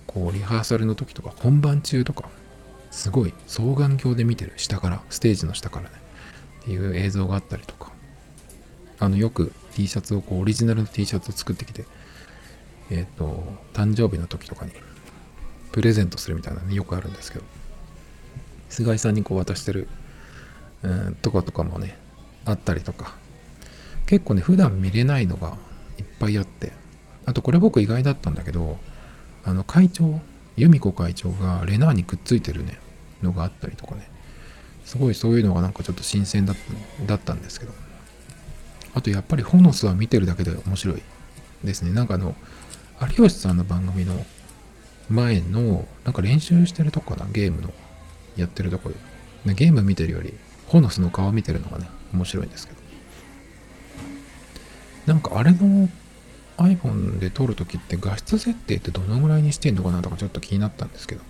[0.06, 2.28] こうリハーサルの時とか本番中とか
[2.90, 4.52] すごい双眼鏡で見てる。
[4.56, 5.94] 下からステージの下からね。
[6.62, 7.92] っていう映像があったりとか。
[9.02, 11.84] あのよく T シャツをこうオリジナルの T シャツを作ってきて
[12.88, 13.42] えっ、ー、と
[13.72, 14.70] 誕生日の時とかに
[15.72, 17.44] プレゼントするみたいなねよくあるんですけど。
[18.68, 19.86] 菅井さんにこう渡してる、
[20.82, 21.98] うん、とかとかもね
[22.44, 23.14] あったりとか。
[24.06, 25.56] 結構ね、普段見れないのが
[25.98, 26.72] いっぱいあって、
[27.24, 28.78] あとこれ僕意外だったんだけど、
[29.44, 30.20] あの会長、
[30.56, 32.78] 由美子会長がレナーにくっついてるね、
[33.22, 34.10] のがあったりとかね、
[34.84, 36.56] すごいそういうのがなんかちょっと新鮮だっ
[36.98, 37.72] ただったんですけど、
[38.94, 41.02] あとやっぱりホノスは見てるだけで面白い
[41.64, 41.92] ですね。
[41.92, 42.34] なんかあの、
[43.00, 44.26] 有吉さんの番組の
[45.08, 47.72] 前の、なんか練習してるとこかな、ゲームの
[48.36, 49.54] やってるとこで。
[49.54, 50.34] ゲーム見てるより、
[50.66, 52.82] ホノスの顔見てるのがね、面白いんですけど。
[55.06, 55.88] なんかあれの
[56.58, 61.22] iPhone で撮るときって画質設定ってどのぐらいにしてんのかなとかちょっと気になったんですけど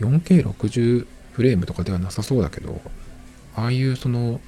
[0.00, 2.80] 4K60 フレームとかではなさそうだけど
[3.56, 4.40] ああいうその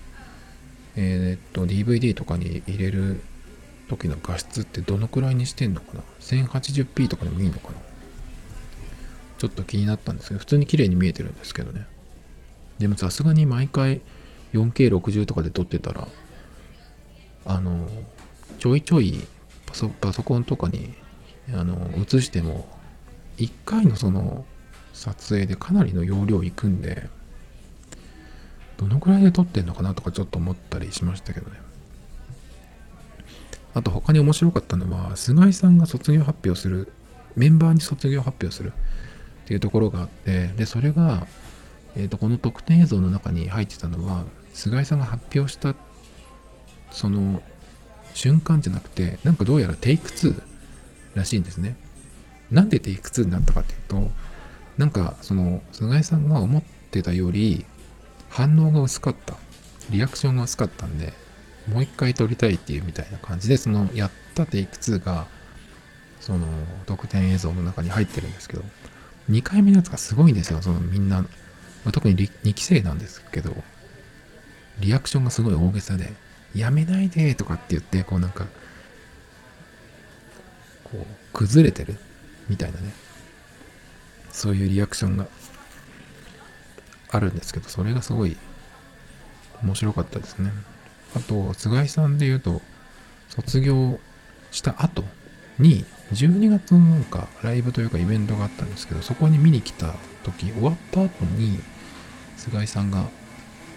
[0.94, 3.22] えー、っと DVD とかに入れる
[3.88, 7.74] 時の画質ってどのくらいにしてんのかな？1080p とかでもいいのかな？
[9.42, 11.84] ちょっと気になったんですけど普通に綺麗に見えてるんですけどね。
[12.78, 14.00] でもさすがに毎回
[14.52, 16.06] 4K60 とかで撮ってたら
[17.44, 17.88] あの
[18.60, 19.18] ちょいちょい
[19.66, 20.94] パソパソコンとかに
[21.52, 22.68] あの映しても
[23.38, 24.44] 1回のその
[24.92, 27.08] 撮影でかなりの容量いくんで
[28.76, 31.56] どのくらいで撮ってんのかなとかちょっと思ったりしましたけどね。
[33.74, 36.92] あと他に面白かったのは菅井さんが卒業発表する
[37.34, 38.72] メンバーに卒業発表する
[39.52, 41.26] っていうところがあってでそれが、
[41.94, 45.74] えー、とこの特典映像の中に入ってたのは菅井さんが発表した
[46.90, 47.42] その
[48.14, 50.42] 瞬間じゃなくてなんかどうやらテイク2
[51.14, 51.76] らしいんですね。
[52.50, 54.10] なんでテイク2になったかっていうと
[54.78, 57.66] なんかその菅井さんが思ってたより
[58.30, 59.36] 反応が薄かった。
[59.90, 61.12] リアクションが薄かったんで
[61.68, 65.26] もう一回撮りたいっていうみたいな感じでそのやったテイク2が
[66.20, 66.46] その
[66.86, 68.62] 特典映像の中に入ってるんですけど。
[69.30, 70.62] 2回目のやつがすごいんですよ。
[70.62, 71.24] そのみんな、
[71.92, 73.56] 特に2期生なんですけど
[74.78, 76.12] リアクションがすごい大げさで
[76.54, 78.46] 「やめないで」とかって言ってこうなんか
[80.84, 81.96] こう崩れてる
[82.48, 82.92] みたいなね。
[84.30, 85.26] そういうリアクションが
[87.10, 88.36] あるんですけどそれがすごい
[89.62, 90.50] 面白かったですね。
[91.14, 92.62] あと菅井さんで言うと
[93.28, 94.00] 卒業
[94.50, 95.04] した後
[95.58, 99.94] に12月のなんかライブというかイベントがあったんですけどそこに見に来た
[100.24, 101.58] 時終わった後に
[102.36, 103.08] 菅井さんが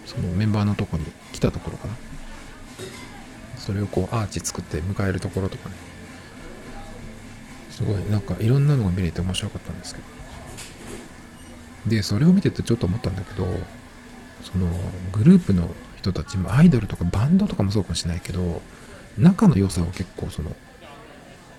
[0.06, 1.94] そのメンバーのとこに来たところかな。
[3.58, 5.76] それをこうアーチ作って迎えるところとかね。
[7.72, 10.16] すごいなんかいろんなのが見れて面白かったんですけど。
[11.88, 13.46] でそれを見ててちょっと思ったんだけど
[14.42, 14.68] その
[15.12, 18.62] グループの人たちもアイドルとかバンドとかもそうかもしれないけど
[19.18, 20.56] 仲の良さを結構その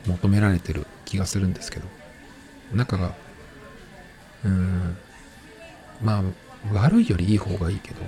[0.07, 1.87] 求められてる気がするんですけど。
[2.73, 3.15] 仲が
[4.45, 4.97] うーん
[6.03, 6.23] まあ
[6.73, 8.01] 悪いよりいい方がいいけど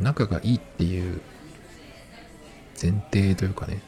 [0.00, 1.20] 仲がいいっていう
[2.80, 3.80] 前提というかね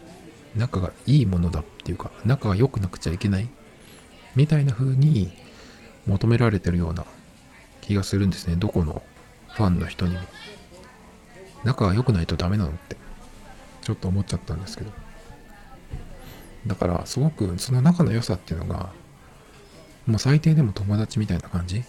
[0.56, 3.48] 仲がいいものだっていうか仲が良くなくちゃいけない
[4.34, 5.32] みたいな風に
[6.06, 7.04] 求められてるような
[7.80, 8.56] 気がするんですね。
[8.56, 9.02] どこの
[9.48, 10.20] ファンの人にも。
[11.64, 12.96] 仲が良くないとダメなのって
[13.82, 14.92] ちょっと思っちゃったんですけど。
[16.68, 18.90] だからすごくその仲の良さっていうのが
[20.06, 21.82] もう最低でも友達みたいな感じ？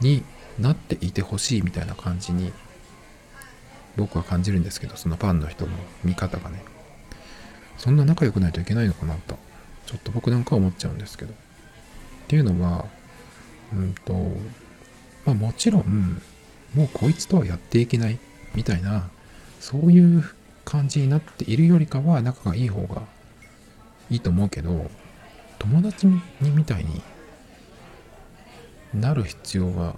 [0.00, 0.22] に
[0.58, 2.52] なっていてほしいみたいな感じに
[3.96, 5.72] 僕は感じるんですけどそのファンの人の
[6.04, 6.62] 見方がね。
[7.78, 9.38] そんな仲良くないといけないのかなと
[9.86, 11.32] ちょっと僕なんかは思っちゃうんですけど。
[11.32, 11.36] っ
[12.26, 12.84] ていうのは
[13.72, 14.12] うんと
[15.24, 16.20] まあもちろん
[16.74, 18.18] もうこいつとはやっていけない
[18.54, 19.08] みたいな
[19.60, 20.24] そういう
[20.64, 23.02] 感じになっているよりかは仲がいい方が
[24.10, 24.90] いいと思うけど
[25.58, 27.02] 友達にみたいに
[28.94, 29.94] なる必要が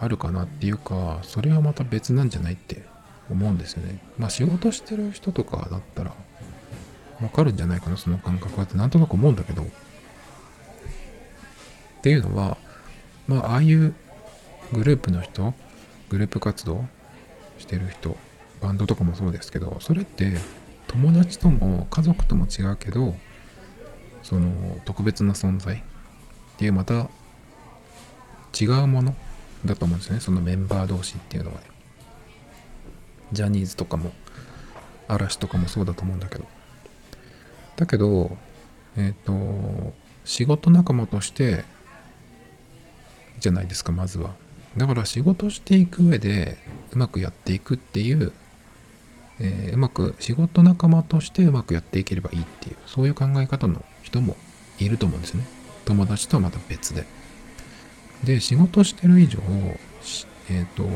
[0.00, 2.82] あるかなっていうかそれはまた別なんじゃないって
[3.30, 3.98] 思うんですよね。
[4.18, 6.14] まあ仕事してる人とかだったら
[7.20, 9.62] わかるんじゃないかなその感覚はってなんとなく思うんだけど。
[9.62, 9.66] っ
[12.04, 12.58] ていうのは
[13.26, 13.94] まあああいう
[14.72, 15.54] グループの人
[16.10, 16.84] グループ活動
[17.58, 18.16] してる人
[18.60, 20.34] バンドとかもそうですけどそれって
[20.94, 23.16] 友達とも家族とも違うけど
[24.22, 25.80] その特別な存在っ
[26.56, 27.08] ていうまた
[28.58, 29.16] 違うもの
[29.64, 30.20] だと思うんですよね。
[30.20, 31.60] そのメンバー同士っていうのは。
[31.60, 31.66] ね
[33.32, 34.12] ジャニーズとかも
[35.08, 36.44] 嵐とかもそうだと思うんだけど。
[37.74, 38.36] だけど
[38.96, 39.92] えっ、ー、と
[40.24, 41.64] 仕事仲間として
[43.40, 44.30] じゃないですかまずは。
[44.76, 46.56] だから仕事していく上で
[46.92, 48.32] うまくやっていくっていう
[49.40, 54.36] えー、うまく仕事仲間としてうまくやっていければいいっていうそういう考え方の人も
[54.78, 55.44] いると思うんですね。
[55.84, 57.04] 友達とはまた別で。
[58.24, 59.38] で仕事してる以上
[60.50, 60.88] えっ、ー、と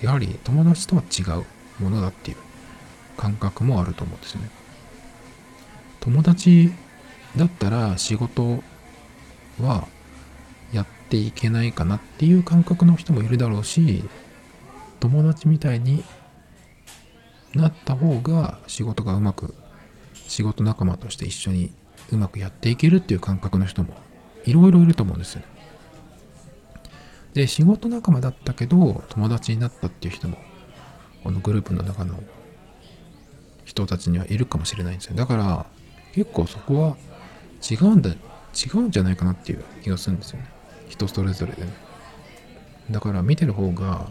[0.00, 1.44] やはり友達とは違う
[1.82, 2.36] ものだっていう
[3.16, 4.50] 感覚もあると思うんですね。
[6.00, 6.72] 友達
[7.36, 8.62] だったら仕事
[9.60, 9.86] は
[10.72, 14.04] やっていけないかなっていう感覚の人もいるだろうし
[15.00, 16.04] 友達みたいに
[17.54, 19.54] なった方が仕事がうまく
[20.14, 21.72] 仕事仲間として一緒に
[22.12, 23.94] うまくやっていけるっていう感覚の人も
[24.44, 25.42] いろいろいると思うんですよ。
[27.34, 30.36] で仕事仲間だったけど友達になったっていう人も
[31.22, 32.20] このグループの中の
[33.64, 35.16] 人たちにはいるかもしれないんですよ。
[35.16, 35.66] だから
[36.12, 36.96] 結構そこは
[37.70, 38.16] 違うんだ違
[38.74, 40.50] うんじゃないかなっていう気がするんですよね。
[40.88, 41.72] 人それぞれでね。
[42.90, 44.08] だから見てる方が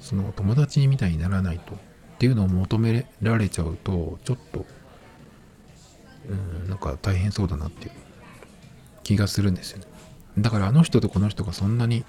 [0.00, 1.78] その友達みたいにならないと
[2.14, 4.64] っていうのを求められちゃうとちょっと
[6.28, 7.92] うんなんか大変そうだなっていう
[9.02, 9.84] 気がするんですよね。
[10.38, 12.04] だからあの人とこの人がそんなに、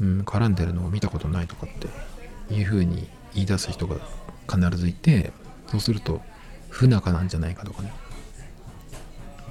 [0.00, 3.96] うん、絡んでるのを見たことないとかっていうふうに言い出す人が
[4.50, 5.32] 必ずいて
[5.68, 6.20] そうすると
[6.68, 7.92] 不仲なんじゃないかとかね。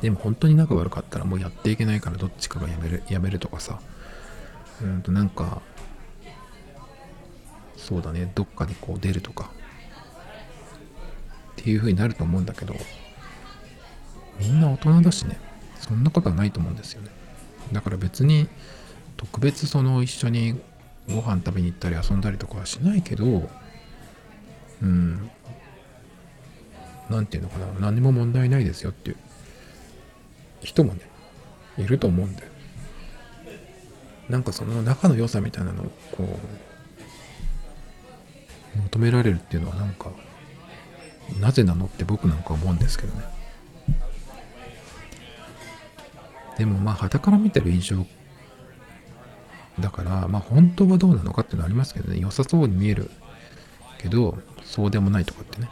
[0.02, 3.80] でも本当に仲悪かったらもうやっていけないからどっちかがやめるやめるとかさ。
[4.82, 5.62] うんとなんか
[7.81, 8.31] そうだね。
[8.35, 9.51] どっかにこう出るとか。
[11.51, 12.73] っていう風になると思うんだけど
[14.39, 15.37] みんな大人だしね。
[15.79, 17.09] そんなことはないと思うんですよね。
[17.71, 18.47] だから別に
[19.17, 20.59] 特別その一緒に
[21.07, 23.49] ご飯食べに行ったり遊んだりとかはしないけど
[24.81, 25.29] うん。
[27.09, 27.79] 何て言うのかな。
[27.79, 29.17] 何にも問題ないですよっていう
[30.63, 31.01] 人もね
[31.77, 32.43] いると思うんで
[34.29, 36.70] なんかその仲の良さみたいなのをこう
[38.75, 40.12] 求められるっていうのはなんか
[41.39, 43.23] なぜなのって僕なんか思うんですけどね。
[46.57, 48.05] でもまあ傍から見てる印象
[49.79, 52.19] だからまあ本当はどうなのかっていうのはありますけどね。
[52.19, 53.10] 良さそうに見える
[53.97, 55.69] けどそうでもないとかってね。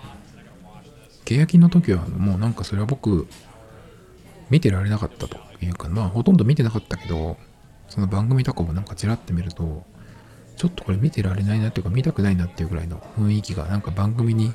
[1.25, 3.27] 欅の時はもうなんかそれは僕
[4.49, 7.37] 見てられなかったというかまあほとんど見てなかったけど
[7.87, 9.83] その番組とかもなんかちらって見ると
[10.59, 14.51] ちょっとこれ見てられないなっていうか見たくないなっていうぐらいの雰囲気がなんか番組に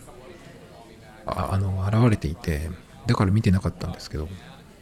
[1.24, 2.68] ああの現れていて
[3.06, 4.28] だから見てなかったんですけど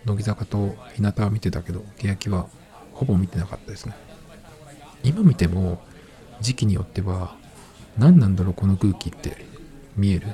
[0.04, 2.48] 乃木坂と日向は見てたけど欅は
[2.92, 3.94] ほぼ見てなかったですね。
[5.04, 5.80] 今見ても
[6.40, 7.36] 時期によっては
[7.96, 9.46] 何なんだろうこの空気って
[9.96, 10.26] 見える？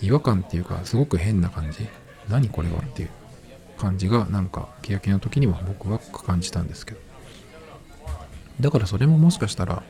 [0.00, 1.86] 違和感っていうかすごく変な感じ？
[2.28, 3.10] 何これはっていう
[3.78, 7.00] 感じがなんか欅の時には僕は感じたんですけど。
[8.60, 9.84] だからそれももしかしたら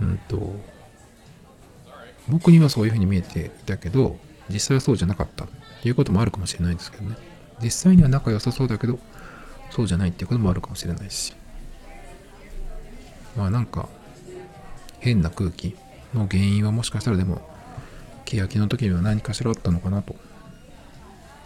[0.00, 0.54] うんと
[2.28, 5.48] 僕にはそういうふうに見えていたけど実際はそうじゃなかったっ
[5.82, 7.16] ていうこともあるかもしれないですけどね。
[7.62, 8.98] 実際には仲良さそうだけど
[9.70, 11.34] そうじゃないっていうこともあるかもしれないし。
[13.36, 13.88] まあなんか
[14.98, 15.76] 変な空気
[16.14, 17.40] の原因はもしかしたらでも
[18.24, 20.16] 欅の時には何かしらあったのかなと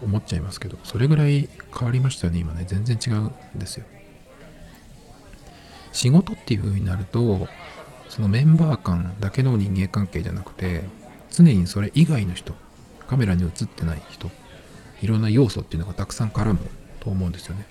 [0.02, 2.64] 思っちゃいますけどそれぐらい変わりましたよね今ね。
[2.66, 3.84] 全然違うんですよ。
[5.92, 7.46] 仕事っていう風になると
[8.14, 10.84] そのメンバー間だけの人間関係じゃなくて
[11.32, 12.54] 常にそれ以外の人
[13.08, 14.30] カメラに映ってない人
[15.02, 16.60] いろんな要素っていうのがたくさん絡む
[17.00, 17.66] と思うんですよね。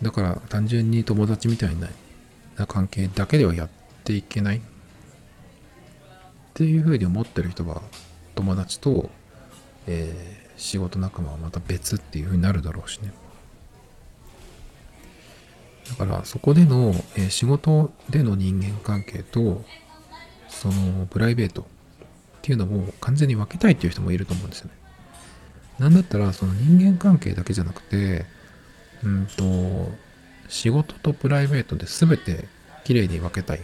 [0.00, 1.88] だから単純に友達みたいな
[2.68, 3.68] 関係だけではやっ
[4.04, 4.58] ていけない。
[4.58, 4.60] っ
[6.54, 7.82] ていうふうに思ってる人は
[8.36, 9.10] 友達と、
[9.88, 13.12] えー、仕事仲間はまた別っていうふうになるだろうしね。
[15.98, 19.64] だからそこでの、え、仕事での人間関係と
[20.48, 21.64] そのプライベートっ
[22.42, 24.72] ていうのを完全に分けたいっていう人もいると思うんですよね。
[25.78, 28.26] なんだったらその人間関係だけじゃなくて
[29.02, 29.90] うんと
[30.48, 32.48] 仕事とプライベートで全て
[32.84, 33.62] きれいに分けたいっ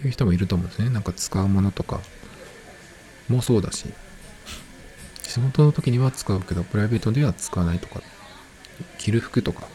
[0.00, 0.90] ていう人もいると思うんですね。
[0.90, 2.00] なんか使うものとか
[3.28, 3.86] もそうだし
[5.22, 8.00] 仕事の時には使うけどプライベートでは使わないとか
[8.98, 9.68] 着る服とか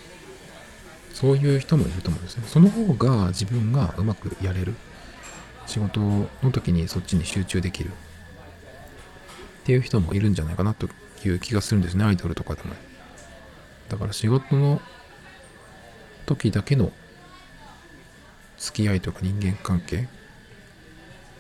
[1.13, 2.43] そういう人もいると思うんですね。
[2.47, 4.73] その方が自分がうまくやれる。
[5.65, 7.89] 仕事の時にそっちに集中できる。
[7.89, 7.91] っ
[9.63, 10.89] ていう人もいるんじゃないかなと
[11.23, 12.03] いう気がするんですね。
[12.03, 12.73] アイドルとかでも。
[13.89, 14.81] だから仕事の
[16.25, 16.91] 時だけの
[18.57, 20.07] 付き合いとか人間関係っ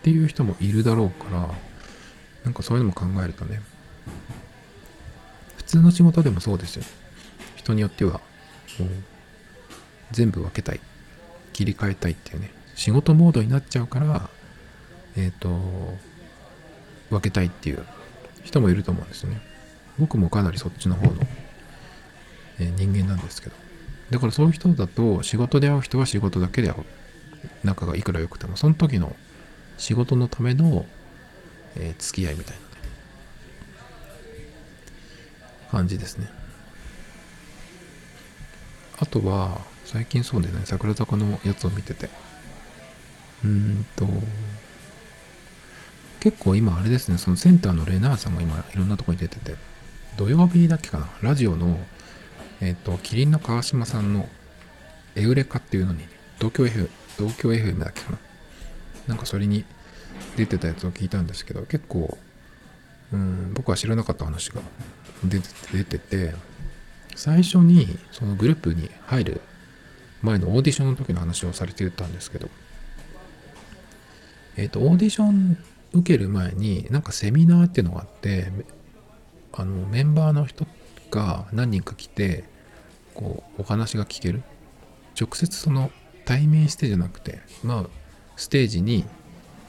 [0.03, 1.49] ていう人もいるだろうから、
[2.43, 3.61] なんかそういうのも考えるとね、
[5.57, 6.83] 普通の仕事でもそうですよ。
[7.55, 8.21] 人によっては、
[10.13, 10.79] 全部分けたい。
[11.51, 12.51] 切り替えたいっていうね。
[12.75, 14.29] 仕事モードになっちゃうから
[15.15, 15.49] えっ、ー、と
[17.09, 17.85] 分けたいっていう
[18.43, 19.41] 人もいると思うんですよね。
[19.99, 21.21] 僕もかなりそっちの方の、
[22.59, 23.55] え、人間なんですけど。
[24.09, 26.85] だからそういう人だと仕事で会う人は仕事だけで会う。
[27.63, 28.57] 仲がいくら良くても。
[28.57, 29.15] その時の
[29.77, 30.85] 仕事のための、
[31.75, 32.61] え、付き合いみたいな
[35.71, 36.27] 感じですね。
[38.99, 42.09] あとは最近そうでね、桜坂のやつを見てて。
[43.43, 44.07] うーんと、
[46.19, 49.55] 結構今あれですね、そのセンターのレナーさんが今いろんなとこに出てて、
[50.17, 51.77] 土曜日だっけかな、ラジオの、
[52.61, 54.29] えっ、ー、と、キリンの川島さんの
[55.15, 56.05] エウレカっていうのに、
[56.37, 58.17] 東京 FM、東京 FM だっけかな。
[59.07, 59.65] なんかそれに
[60.37, 62.17] 出てたやつを聞いたんですけど、結構、
[63.11, 64.61] うん、僕は知らなかった話が
[65.25, 65.39] 出
[65.83, 66.33] てて、
[67.15, 69.41] 最初にそのグループに入る
[70.23, 72.49] 前のオーディションの時の話をされてたんですけど、
[74.55, 75.57] えっ、ー、と、オーディション
[75.93, 78.51] 受ける前に、なんかセミナーっていうのがあって、
[79.51, 80.65] あの、メンバーの人
[81.11, 82.45] が何人か来て、
[83.13, 84.41] こう、お話が聞ける。
[85.19, 85.91] 直接その
[86.25, 87.85] 対面してじゃなくて、まあ、
[88.35, 89.05] ステージに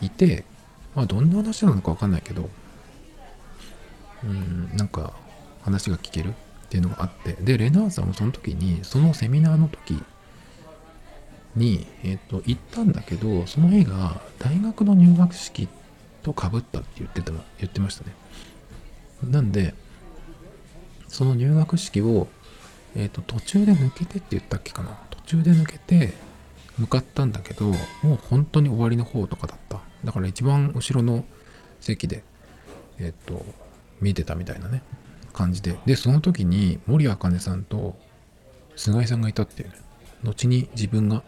[0.01, 0.45] いて、
[0.95, 2.49] まあ、どんな話なのかわかんないけど、
[4.22, 5.12] うん、なんか
[5.62, 6.33] 話が聞けるっ
[6.70, 10.03] ていうのがあって、で、レナーさんもその時に、そのセミナーの時
[11.57, 15.69] に、え、ー、と、行ったんだけど、その絵が大学の入学式
[16.23, 18.13] とかぶったって言ってた、言ってましたね。
[19.23, 19.75] なんで、
[21.09, 22.29] その入学式を、
[22.97, 24.99] えっ、ー、と、途中で抜けてって言ったっけかな。
[25.11, 26.13] 途中で抜けて、
[26.79, 27.67] 向かったんだけど、
[28.03, 29.81] もう本当に終わりの方とかだった。
[30.05, 31.25] だから一番後ろの
[31.81, 32.25] 席で、
[32.99, 33.45] えっ、ー、と、
[34.01, 34.83] 見てたみたいなね、
[35.33, 35.79] 感じで。
[35.87, 37.97] で、その時に森茜さんと
[38.77, 39.75] 菅井さんがいたっていうね。
[40.25, 41.23] 後に自分が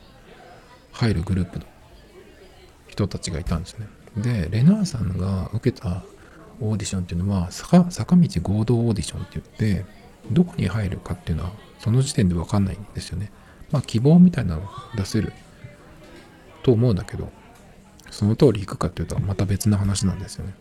[0.96, 1.64] 入るグループの
[2.88, 3.86] 人たちがいたんですね。
[4.16, 6.02] で、レナーさんが受けた
[6.60, 9.84] オーディションっていうのは坂、坂道合同オーディションって言って、
[10.30, 13.30] どこに入るかっていうのはその時点で分かんないんですよね。
[13.70, 15.32] まあ希望みたいなのを出せる
[16.62, 17.30] と思うんだけど
[18.10, 20.54] その通り行くかっていうとまた別の話なんですよね。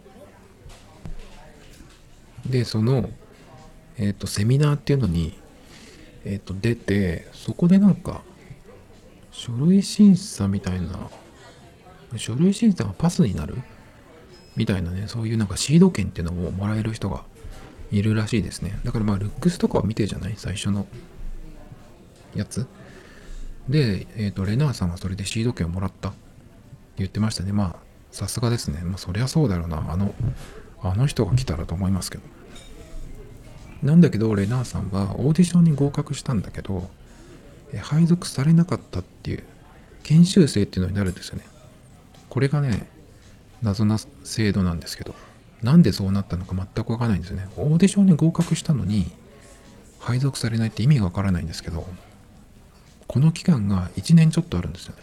[2.47, 3.09] でその、
[3.97, 5.39] えっ、ー、とセミナーっていうのに、
[6.25, 8.21] えっ、ー、と出てそこでなんか
[9.35, 10.87] 書類審査みたいな。
[12.17, 13.57] 書類審査がパスになる？
[14.55, 17.25] みたいなねそういうなんかシード権っていうのをもらえる人が
[17.91, 18.79] いるらしいですね。
[18.85, 20.35] だからまあルックスとかは見てじゃない？
[20.37, 20.87] 最初の
[22.33, 22.65] やつ。
[23.67, 26.09] で、えっ、ー、とレナーさんはそれでシード権をもらった。
[26.09, 26.17] って
[26.99, 27.51] 言ってましたね。
[27.51, 27.75] まあ
[28.11, 28.79] さすがですね。
[28.85, 29.85] まあそりゃそうだろうな。
[29.91, 30.15] あの
[30.81, 32.23] あの人が来たらと思いますけど。
[33.83, 36.89] なんだけどレナーさんはオーディションに合格したんだけど
[37.81, 39.43] 配属されなかったっていう
[40.03, 41.45] 研修生っていうのになるんですよね。
[42.29, 42.87] これがね
[43.61, 45.15] 謎な制度なんですけど
[45.63, 47.47] なんでそうなったのか全くわからないんですよね。
[47.57, 49.11] オーディションに合格したのに
[49.99, 51.87] 配属されないって意味がわからないんですけど
[53.07, 55.01] この期間が1年ちょっとあるんですよね。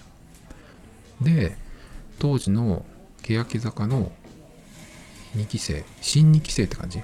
[1.20, 1.56] で
[2.18, 2.84] 当時の
[3.22, 4.12] 欅坂の
[5.36, 7.00] 2期生新2期生って感じ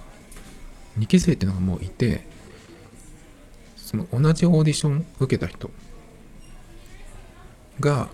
[0.98, 2.26] ？2期生っていうのがもういて
[3.88, 5.70] その同じオーディション受けた人
[7.80, 8.10] が、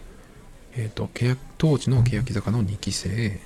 [0.77, 1.11] えっ、ー、と
[1.59, 3.41] 当時の欅坂の2期生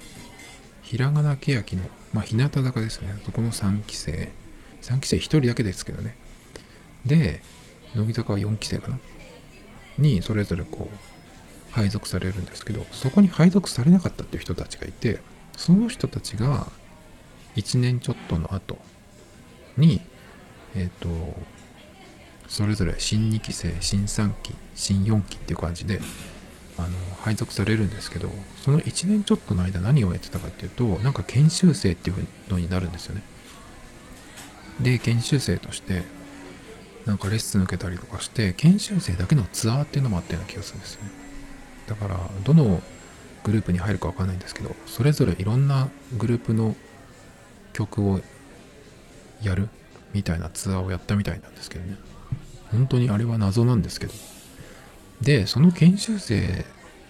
[0.83, 3.15] ひらがな欅のまあ日向坂ですね。
[3.25, 4.31] そこの3期生。
[4.83, 6.19] 3期生1人だけですけどね。
[7.07, 7.41] で
[7.95, 8.99] 乃木坂は4期生かな。
[9.97, 15.21] にそれぞれこう配属されるんですけどそこに配属されなかったっていう人たちがいて
[15.57, 16.67] その人たちが
[17.57, 18.77] 1年ちょっとの後
[19.79, 20.03] に
[20.77, 21.09] えっ、ー、と
[22.49, 26.01] それぞれ新2期生新3期新4期っていう感じで
[26.79, 26.89] あの
[27.21, 28.31] 配属されるんですけど
[28.63, 33.23] その1年ちょっとの間何をやってたかっていうとなんか研修生っていうのになるんですよね。
[34.81, 36.03] で研修生として
[37.05, 41.11] なんかレッスン受けたりとかして研修生だけのツアーっていうのもあったような気がするんですよね。
[41.89, 42.81] だからどの
[43.45, 46.77] グループに入るかわかんないんですけどそれぞれいろんなグループの
[47.73, 48.21] 曲を
[49.43, 49.69] やる
[50.13, 51.97] みたいなツアーをやったみたいなんですけどね。
[52.73, 54.13] 本当にあれは謎なんですけど。
[55.21, 56.65] でその研修生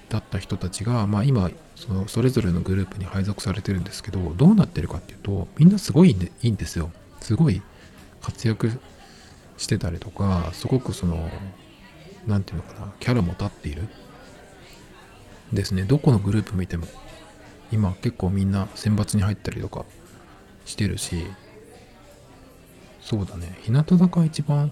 [0.09, 6.90] だった人たちが、まあ、今そのそれぞれのグループに配属されてるんですけどどうなってるかっていうとみんなすごいいいんですよ。
[7.20, 7.61] すごい
[8.22, 8.80] 活躍
[9.59, 11.28] してたりとかすごくその
[12.26, 13.88] 何て言うのかなキャラも立っている。
[15.52, 15.84] ですね。
[15.84, 16.86] どこのグループ見ても
[17.72, 19.84] 今結構みんな選抜に入ったりとか
[20.64, 21.26] してるし。
[23.00, 23.59] そうだね。
[23.62, 24.70] 日向坂一番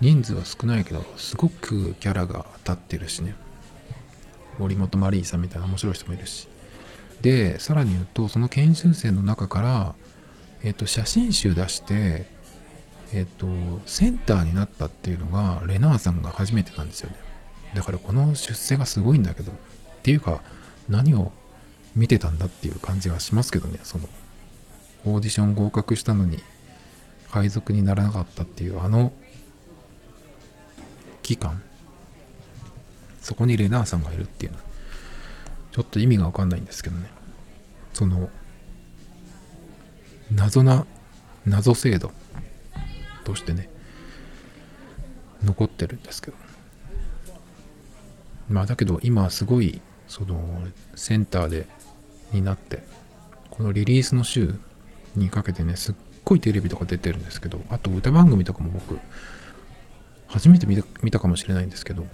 [0.00, 3.34] 人数は少ないけどすごくキャラが立ってるしね。
[4.58, 6.48] 森本マリーさんみたいな面白い人もいるし。
[7.22, 9.94] でさらに言うとその研修生の中から
[10.62, 12.26] えっ、と写真集出して
[13.12, 13.46] えっ、と
[13.86, 17.16] センターになったっていうのがレナーさんが初めてなんですよね。
[17.74, 19.54] だからこの出世がすごいんだけどっ
[20.02, 20.40] ていうか
[20.88, 21.32] 何を
[21.94, 24.08] 見てたんだっていう感じがしますけどねその
[25.04, 26.38] オーディション合格したのに
[27.28, 29.12] 配属にならなかったっていうあの
[31.26, 31.60] 期間
[33.20, 34.58] そこにレナーさんがいるっていうの。
[34.58, 34.64] は
[35.72, 37.08] ちょっと意味がわかんないんですけどね。
[37.94, 38.30] その
[40.30, 40.86] 謎な
[41.44, 42.12] 謎制度
[43.24, 43.68] としてね
[45.42, 46.36] 残ってるんですけど。
[48.48, 50.62] まあだけど今すごいその
[50.94, 51.66] センターで
[52.30, 52.84] になって
[53.50, 54.54] このリリースの週
[55.16, 59.00] にかけてねすっごいテレビとか出てるんですけどあと歌番組とかも僕
[60.28, 62.06] 初めて見た見たかもしれないんですけど、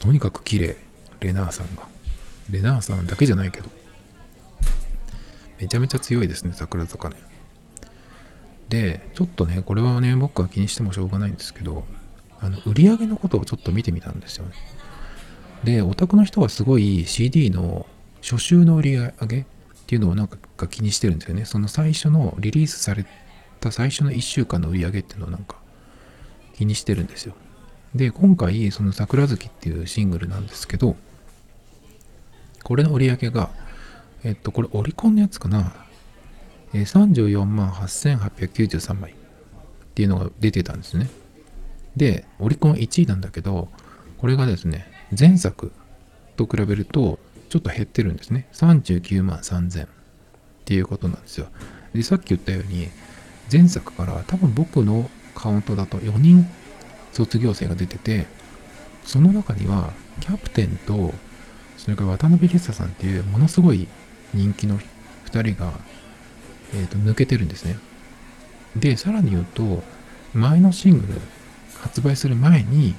[0.00, 0.76] とにかく綺麗、
[1.20, 1.88] レナーさんが。
[2.50, 3.68] レナーさんだけじゃないけど、
[5.60, 7.16] めちゃめちゃ強いですね、桜坂ね。
[8.68, 11.84] で、ちょっとね、これはね、僕は気にしてもしょうがないんですけど、
[12.40, 14.52] あの、売り上げのことをちょっと見てみたんですよね。
[15.64, 17.86] で、オタクの人はすごい CD の
[18.22, 19.44] 初週の売り上げっ
[19.86, 21.44] ていうのをなんか気にしてるんですよね。
[21.44, 23.04] その最初のリリースされ
[23.60, 25.57] た最初の1週間の売り上げっていうのをなんか
[26.58, 27.34] 気にしてるんですよ。
[27.94, 30.96] で、今回、その桜月っていうシングルなんですけど、
[32.64, 33.50] これの売り上げが、
[34.24, 35.72] えっと、これオリコンのやつかな、
[36.74, 39.14] え34万8893枚っ
[39.94, 41.08] ていうのが出てたんですね。
[41.96, 43.68] で、オリコン1位なんだけど、
[44.18, 45.70] これがですね、前作
[46.34, 48.48] と比べるとちょっと減ってるんですね。
[48.52, 49.88] 39万3000っ
[50.64, 51.46] ていうことなんですよ。
[51.94, 52.88] で、さっき言ったように、
[53.50, 56.46] 前作から多分僕のカウントだと4人
[57.12, 58.26] 卒業生が出てて、
[59.04, 61.14] その中にはキャプテンと、
[61.76, 63.86] それから渡辺理沙さんっていうものすごい
[64.34, 64.78] 人気の
[65.26, 65.72] 2人が、
[66.74, 67.78] えー、と抜けてるんですね。
[68.76, 69.82] で、さらに言うと、
[70.34, 71.20] 前のシングル
[71.80, 72.94] 発売する前に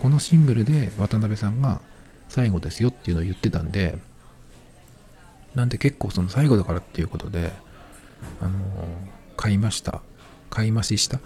[0.00, 1.80] このシングルで渡辺さんが
[2.28, 3.98] 最後ですよっていうのを言ってたんで
[5.54, 7.52] なんで結構その最後だからっていうことで
[8.40, 8.58] あの
[9.36, 10.00] 買いました
[10.48, 11.20] 買い増しした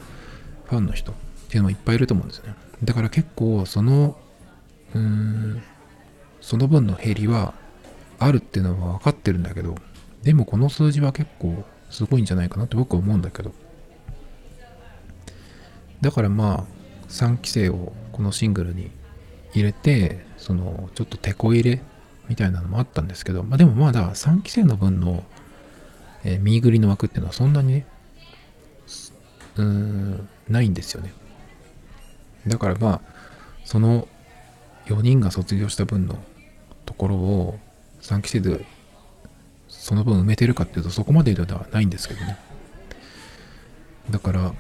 [0.67, 1.15] ファンの人っ
[1.49, 2.55] ていうのもいっぱいいると思うんですね。
[2.83, 4.17] だから結構その
[4.95, 5.63] うーん
[6.41, 7.55] その分の減りは
[8.19, 9.75] あるっていうのは分かってるんだけど
[10.23, 13.53] でもこの数字は結構すごいんじゃないかなって僕は思うんだけど。
[16.01, 18.91] だからまあ3期生をこのシングルに
[19.55, 21.81] 入れてそのちょっと手こ入れ
[22.29, 25.25] みたいなのもあったんですけど、まあ、でもまだ3期生の分の、
[26.25, 27.87] えー、右繰りの枠っていうのはそんなにね
[29.57, 31.13] うんないんですよね。
[32.47, 33.01] だからまあ
[33.65, 34.09] その
[34.87, 36.19] 4人が卒業した分の
[36.85, 37.59] ところを
[38.03, 38.65] 3期生で
[39.69, 42.39] その分埋めてるかっていうとそこまでではないんですけどね。
[44.11, 44.55] だから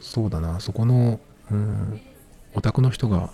[0.00, 2.00] そうだなそこのうん
[2.54, 3.30] オタクの人が、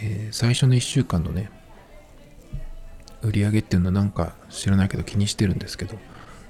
[0.00, 1.50] えー、最初の1週間のね
[3.22, 5.98] 売り上げっていうのはなんか知らないけど気にしてるんですけど。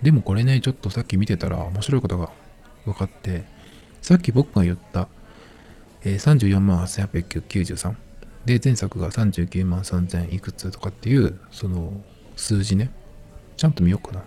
[0.02, 2.30] でもこれねちょっとさっき見てたら面白いことが
[2.84, 3.44] 分かって
[4.04, 5.08] さっき僕が言った、
[6.02, 7.94] えー、34万8893
[8.44, 11.90] で前作が39万3000いくつとかっていうその
[12.36, 12.90] 数字ね。
[13.56, 14.22] ちゃんと見ようかな。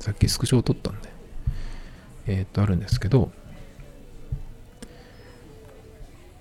[0.00, 1.10] さっきスクショを撮ったんで。
[2.26, 3.30] えー、っとあるんですけど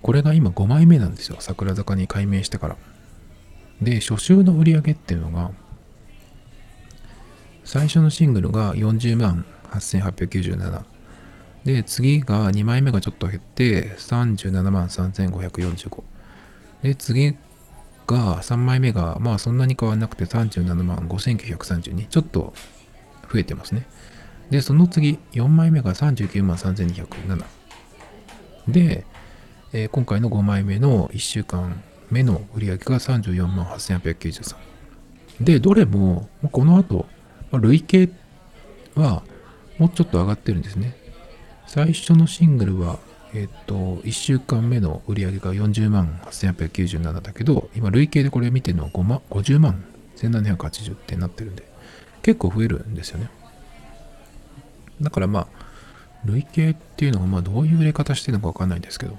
[0.01, 1.35] これが今5枚目なんですよ。
[1.41, 2.77] 桜坂に改名してから。
[3.81, 5.51] で初週の売り上げっていうのが
[7.65, 10.85] 最初のシングルが40万8897
[11.63, 16.03] で次が2枚目がちょっと減って37万3545
[16.81, 17.35] で次
[18.07, 22.53] が3枚目がまあそんなに変わらなくて37万5932ちょっと
[23.31, 23.85] 増えてますね。
[24.49, 27.45] でその次4枚目が39万3207
[28.67, 29.05] で、
[29.71, 34.55] えー、今回の5枚目の1週間目の売り上げが34万8893
[35.39, 37.05] でどれもこの後
[37.53, 38.09] 累計
[38.95, 39.23] は
[39.77, 40.95] もうちょっと上がってるんですね。
[41.71, 42.99] 最初のシングルは
[43.33, 49.85] えっ、と1週間目の売り上げが40万8897だけど今累計でこれ見てるのは5万50万
[50.17, 51.63] 1780ってなってるんで
[52.23, 53.29] 結構増えるんですよね。
[54.99, 55.47] だからまあ
[56.25, 59.17] 累計っていうのがまあどういう売れ方してるのかわかんないんですけど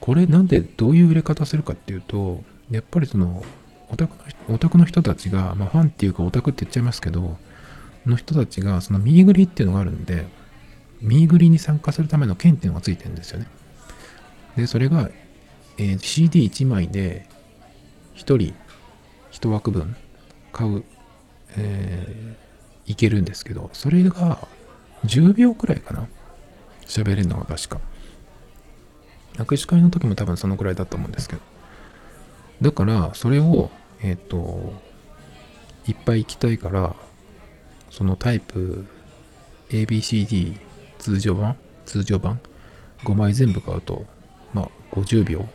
[0.00, 3.42] これなんでどういう売れ方するかっていうと、やっぱりその、
[3.90, 7.38] オタクの人たちが、まあ、ファンっていうかオタクって言っちゃいますけど、
[8.04, 10.26] の人たちが、そのミーグリっていうのがあるんで、
[11.00, 13.46] ミーグリに参加するための券っていうのがついてるんですよね。
[14.56, 15.10] で、それが、
[15.78, 17.28] えー、CD1 枚で
[18.14, 18.54] 1人
[19.32, 19.94] 1枠分
[20.52, 20.84] 買う、
[21.56, 24.48] えー、いけるんですけど、それが
[25.04, 26.08] 10秒くらいかな。
[26.86, 27.80] 喋れるのが確か。
[29.34, 31.42] 握手会の時も多分そのくらいだと思うんですけど。
[32.62, 33.70] だから、それを、
[34.00, 34.72] えっ、ー、と、
[35.86, 36.94] いっぱい行きたいから、
[37.90, 38.86] そのタイプ
[39.68, 40.58] ABCD
[41.06, 41.56] 通常版？
[41.84, 42.40] 通常版
[43.04, 44.06] ？5枚全部買うと、
[44.52, 45.48] まあ、50秒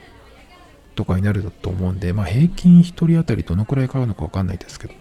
[0.95, 4.93] とかになると思うんで、まあ、平均1人当たりどのくらい買うのかわかんないですけど。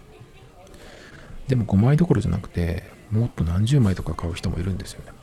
[1.47, 5.13] でも5枚どころじゃなくて、もっと何十枚とか買う人もいるんですよね。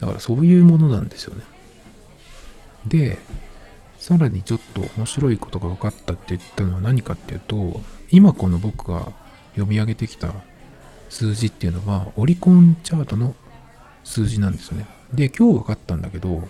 [0.00, 1.44] だからそういうものなんですよね。
[2.86, 3.16] で、
[3.98, 9.12] さらにちょっと面白いことが分かったって言ったのは何かっていうと、今この僕が
[9.52, 10.34] 読み上げてきた
[11.08, 13.34] 数字っていうのは、オリコンチャートの
[14.04, 14.86] 数字なんですよね。
[15.12, 16.48] で、今日分かったんだけど、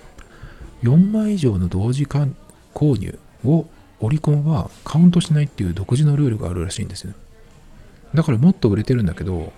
[0.82, 3.66] 4枚以上の同時購入を
[4.00, 7.14] オリコンはカウントしないっていう独自のルールがあるらしいんですよ。
[8.14, 9.52] だからもっと売れてるんだけど、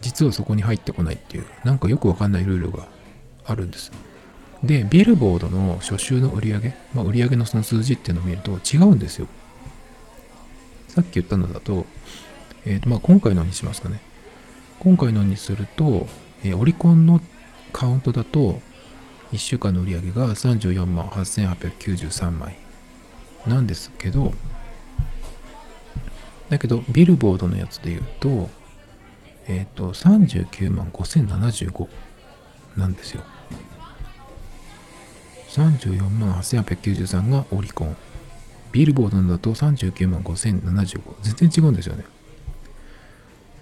[0.00, 2.86] 実はそこに入ってこないっていう、なんかよくわかんないルールが
[3.44, 3.92] あるんです。
[4.62, 9.26] で、ビルボードの初週の売り上げ、まあ、売り上げのその数字っていうのを見ると違うんですよ。
[10.88, 11.86] さっき言ったのだと、
[12.64, 14.00] えーとまあ、今回のにしますかね。
[14.80, 16.06] 今回のにすると、
[16.42, 17.20] えー、オリコンの
[17.72, 18.60] カウントだと、
[19.32, 22.56] 1週間の売り上げが34万8893枚
[23.46, 24.32] なんですけど、
[26.50, 28.50] だけど、ビルボードのやつで言うと、
[29.46, 31.88] えっ、ー、と、39万5075
[32.76, 33.22] なんですよ。
[35.48, 37.96] 34万8893がオリコン。
[38.72, 41.00] ビルボードだと39万5075。
[41.22, 42.04] 全然違うんですよね。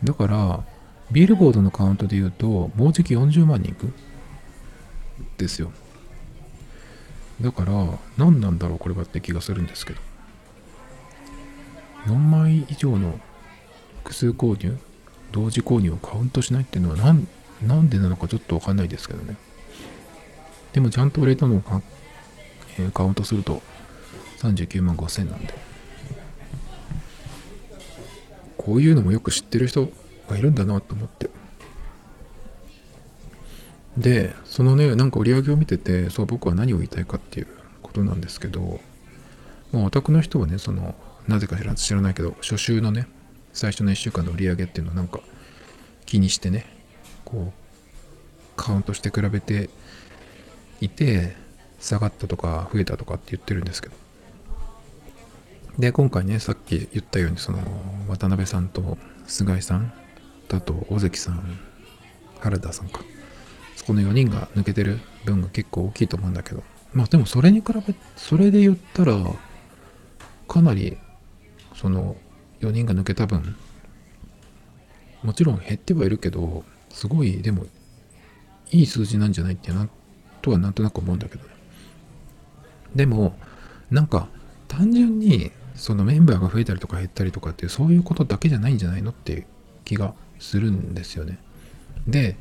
[0.03, 0.65] だから、
[1.13, 3.93] ビルボードのカウントで言うと、もうじき40万人いく？
[5.37, 5.71] ですよ。
[7.41, 7.73] だから、
[8.17, 10.01] 何なんだろうこれはって気がするんですけど。
[12.07, 13.21] 4枚以上の
[13.99, 14.79] 複数購入、
[15.33, 17.29] 同時購入をカウントしないっていうのは何
[17.67, 19.37] なんでなのかちょっとわかんないですけどね。
[20.73, 21.83] でもちゃんと売れたのをカ,、
[22.79, 23.63] えー、カウントすると
[24.39, 25.55] 39万5千なんで。
[28.57, 29.91] こういうのもよく知ってる人
[30.29, 31.31] がいるんだなと思って。
[33.97, 37.47] で、そのね、なんか売り上げを見てて、そう僕は何を言いたいかっていう
[37.83, 38.81] ことなんですけど、
[39.73, 40.95] まあ、お宅の人はね、その、
[41.29, 43.07] なぜか知ら知らないけど、初週のね、
[43.53, 45.21] 最初の1週間の売り上げっていうのをなんか
[46.07, 46.67] 気にしてね、
[47.25, 47.63] こう、
[48.57, 49.71] カウントして比べて
[50.81, 51.37] いて、
[51.81, 53.95] 下がったとか増えたとかって言ってるんですけど。
[55.79, 57.59] で、今回ね、さっき言ったように、その、
[58.09, 59.93] 渡辺さんと菅井さん、
[60.53, 61.59] あと尾関さん、
[62.41, 63.03] 原田さんか。
[63.77, 66.63] そこの4人が抜けてる分が結構大きいと思うんだけど。
[66.93, 69.17] まあでもそれに比べ、それで言ったら、
[70.47, 70.99] かなり、
[71.75, 72.17] その、
[72.61, 73.57] 4人が抜けた分、
[75.23, 77.67] もちろん減ってはいるけど、すごい、でも、
[78.71, 79.89] いい数字なんじゃないってな、
[80.43, 81.55] とはなんとなく思うんだけどね。
[82.95, 83.37] でも、
[83.91, 84.29] なんか、
[84.69, 89.47] 単純に、そのメンバーが増えたりとか減ったりとかっていう、そういうことだけじゃないんじゃないのっていう
[89.85, 91.39] 気がするんですよね。
[92.07, 92.37] で、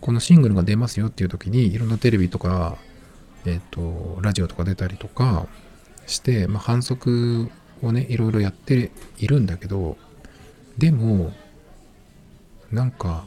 [0.00, 2.76] このシングルが出ますよっていう時に、いろんなテレビとか、
[3.46, 5.46] えっ、ー、と、ラジオとか出たりとか
[6.06, 7.50] して、まあ、反則
[7.82, 9.96] をね、いろいろやっているんだけど、
[10.76, 11.32] でも、
[12.70, 13.26] なんか、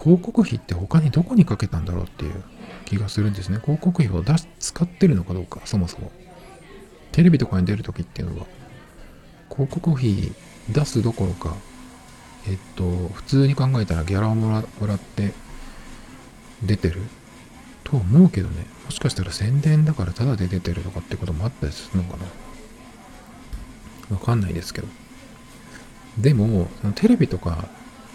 [0.00, 2.42] 広告費って他にどこにかけたんだろうっていう
[2.84, 3.58] 気がするんですね。
[3.60, 6.10] 広告費を出し使ってるのかどうか、そもそも。
[7.12, 8.46] テレビとかに出るときっていうのは、
[9.50, 10.32] 広告費
[10.70, 11.56] 出すどころか、
[12.48, 15.32] えっと、普通に考えたらギャラをもらもらって
[16.62, 17.00] 出てる？
[17.84, 18.66] と思うけどね。
[18.84, 22.16] もしかしたら宣伝だからタダで出てるとかってこともあったりするのか
[24.10, 24.16] な。
[24.16, 24.88] わかんないですけど。
[26.18, 27.68] でも、テレビとか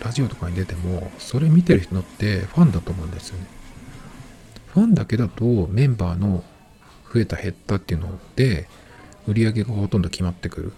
[0.04, 3.48] ラジオとかに出ても、それ見てる人ってファンだと思うんですよね。
[4.74, 6.44] ファンだけだとメンバーの
[7.12, 8.68] 増えた減ったっていうので、
[9.28, 10.76] 売り上げがほとんど決まってくるっ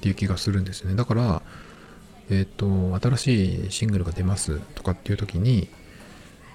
[0.00, 0.96] ていう気がするんですよね。
[0.96, 1.42] だから、
[2.32, 5.68] えっ、ー、と、新しいシングルが出ますとかっていう時に、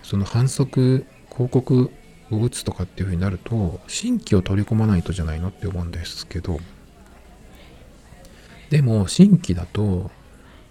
[0.02, 1.92] その反則広告
[2.32, 6.60] を打つとかっていう風になると、新規を取り込まないとじゃないのって思うんですけど、
[8.72, 10.10] でも新規だと、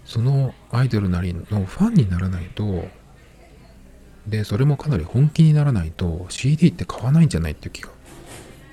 [0.03, 2.85] そのアイドルなりのファンにならないと、
[4.27, 7.91] で、それもかなり本気にならないと CD って買わないんじゃないっていう気が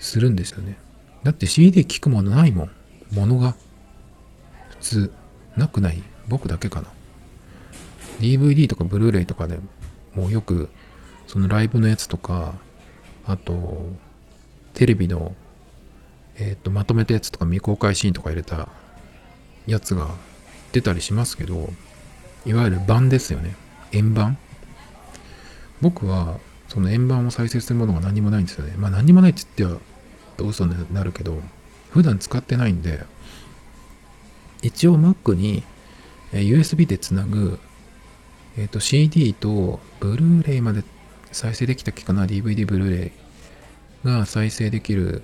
[0.00, 0.76] するんですよね。
[1.22, 2.70] だって CD 聞くものないもん。
[3.12, 3.54] ものが。
[4.70, 5.12] 普通。
[5.56, 6.88] なくない僕だけかな。
[8.20, 9.58] DVD とかブルーレイとかで
[10.14, 10.68] もうよく、
[11.26, 12.54] そのライブのやつとか、
[13.26, 13.88] あと、
[14.74, 15.34] テレビの、
[16.36, 18.68] えっ、ー、と、まとめたやつとか未公開シーンとか入れた
[19.66, 20.10] やつが
[20.72, 21.70] 出たりしますけど、
[22.46, 23.56] いわゆる版ですよね。
[23.92, 24.38] 円盤。
[25.80, 28.74] 僕は、その円盤を再生するものが何もないんですよね。
[28.76, 31.40] まあ何もないって言っては嘘になるけど、
[31.90, 33.04] 普段使ってないんで、
[34.62, 35.62] 一応 Mac に
[36.40, 37.58] USB でつなぐ、
[38.58, 40.82] えっ、と CD とブルーレイまで
[41.32, 43.12] 再生できたっけかな ?DVD ブルーレイ
[44.06, 45.22] が再生できる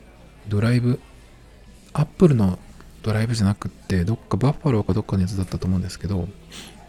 [0.48, 1.00] ドライブ、
[1.92, 2.58] Apple の
[3.02, 6.28] ドライブじゃなくって、どっかバッファローかどっかのやつだったと思うんですけど、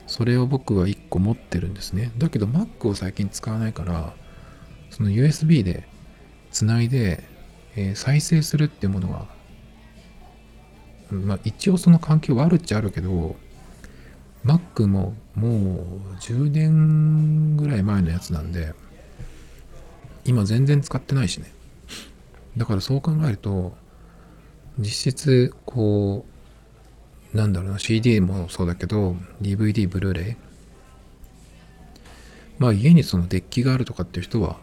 [0.07, 2.11] それを僕は1個持ってるんですね。
[2.17, 4.13] だけど Mac を最近使わないから、
[4.89, 5.87] その USB で
[6.51, 7.23] つないで
[7.75, 9.27] えー、再生するっていうものは、
[11.09, 13.35] まあ一応その環境はあるっちゃあるけど、
[14.45, 18.73] Mac ももう10年ぐらい前のやつなんで、
[20.25, 21.51] 今全然使ってないしね。
[22.57, 23.75] だからそう考えると、
[24.77, 26.25] 実質、こ
[27.33, 30.35] う、なんだろうな、CD もそうだけど、DVD、ブルーレイ。
[32.59, 34.57] まあ家にそのデッキがあるとかっていう人は、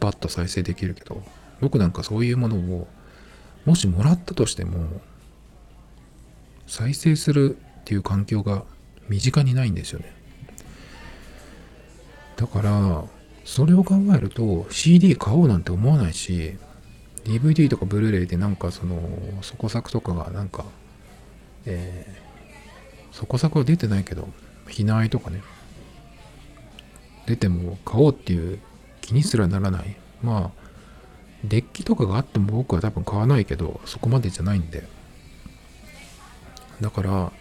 [0.00, 1.22] パッと再生できるけど、
[1.60, 2.88] 僕なんかそういうものを
[3.64, 5.00] もしもらったとしても
[6.66, 7.58] 再生する
[7.88, 8.64] っていう環境が
[9.08, 10.12] 身近にないんですよね
[12.36, 13.04] だから
[13.44, 16.58] それを考えると CD 買おうなんて思わないし
[17.24, 19.00] DVD とかブルーレイでなんかその
[19.40, 20.64] そこ作とかがなんか
[21.64, 24.28] えー、そこ作は出てないけど
[24.66, 25.42] 避難とかね
[27.26, 28.60] 出ても買おうっていう
[29.00, 30.68] 気にすらならないまあ
[31.44, 34.84] デッキとかがあっても僕は多分買わないけど、そこまでじゃないんで。
[36.80, 37.32] だから、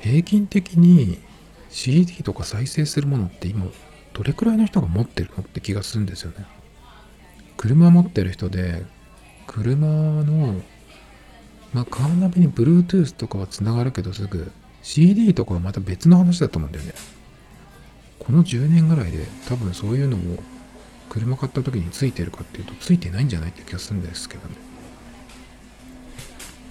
[0.00, 1.18] 平均的に
[1.70, 3.66] CD とか再生するものって今、
[4.12, 6.46] どれくらいの人が持ってるのって気がするんですよね。
[7.56, 8.84] 車持ってる人で、
[9.46, 10.60] 車の、
[11.72, 14.50] まあ、カーナビに Bluetooth とかは繋がるけどすぐ、
[14.82, 16.94] CD とかはまた別の話だと思うんだよね。
[18.18, 20.38] この10年ぐらいで多分そういうのも
[21.08, 24.54] 車買った時についてるかっていうとついてないんじゃないって気がするんですけどね。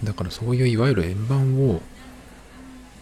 [0.03, 1.82] だからそういういわゆる円盤を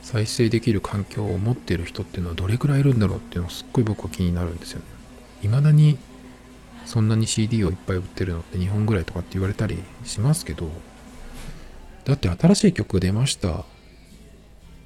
[0.08, 4.86] 再生できる環境を持っている人っていうのはどれくらいいるんだろうっていうのすっごい僕は気になるんですよね。
[5.42, 5.98] 未だに
[6.86, 10.72] そんなに CD をいっぱい売ってるのって2本ぐらいとかって言われたりしますけど、
[12.06, 13.66] だって新しい曲出ました。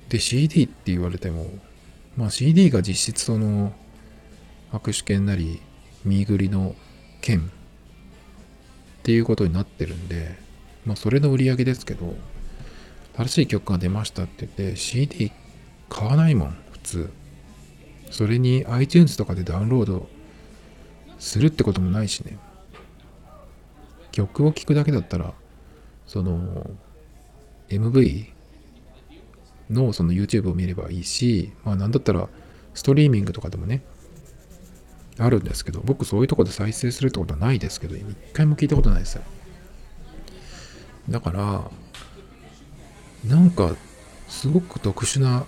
[0.09, 1.51] で CD って言われても、
[2.17, 3.73] まあ CD が実質その
[4.71, 5.61] 握手券なり
[6.03, 6.73] 見ぐりの
[7.21, 7.43] 券っ
[9.03, 10.35] ていうことになってるんで、
[10.83, 12.15] まあそれの売り上げですけど、
[13.15, 15.31] 新しい曲が出ましたって言って CD
[15.89, 17.09] 買わないもん、普通。
[18.09, 20.09] それに iTunes とかでダウンロード
[21.19, 22.37] するってこともないしね。
[24.11, 25.33] 曲を聴くだけだったら、
[26.05, 26.69] その
[27.69, 28.25] MV
[29.69, 32.27] のその YouTube を見ればいいし、まあなんだったら
[32.73, 33.81] ストリーミングとかでもね、
[35.17, 38.03] あるんですけど、僕そういうとこで再生するってことはないですけど、一
[38.33, 39.23] 回も聞いたことないですよ。
[41.09, 41.71] だから、
[43.25, 43.75] なんか、
[44.27, 45.45] すごく特殊な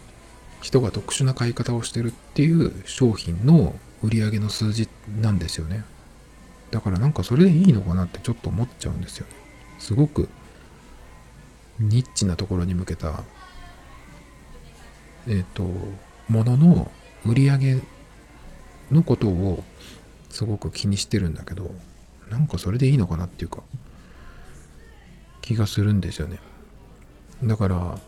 [0.62, 4.90] 人が特殊な買い方をしてるっていう商品の売り上げの数字
[5.22, 5.84] なんですよね。
[6.72, 9.34] だからなんかそれでいいのかなってちょっと思っちゃうんですよね。
[9.80, 10.28] すごく
[11.80, 13.24] ニッチなところに向けた、
[15.28, 15.64] えっ、ー、と、
[16.30, 16.92] ものの
[17.26, 17.82] 売り上げ
[18.92, 19.64] のことを
[20.30, 21.72] すごく気にしてるんだけど、
[22.30, 23.64] なんかそれでいいのかなっていうか、
[25.42, 26.40] 気がするんですよね。
[27.44, 28.00] だから、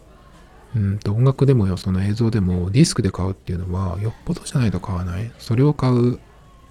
[0.76, 5.32] うんと音楽でもよ、その映像でもディスクで買うっていうのはよっぽどじゃないと買わない？
[5.40, 6.20] それを買う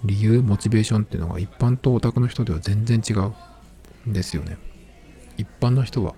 [0.03, 4.57] 理由、モチベーションっていうのが一般とオタクの人では全然違うんですよね。
[5.37, 6.13] 一般の人は、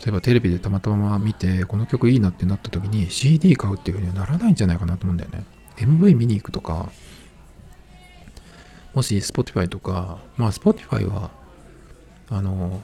[0.00, 5.44] 例えばテレビでたまたま見て、この曲いいなってなった時に CD 買うっていうふうにはならないんじゃないかなと思うんだよね。
[5.76, 6.90] MV 見に行くとか、
[8.94, 11.30] もし Spotify とか、まあ Spotify は、
[12.30, 12.82] あの、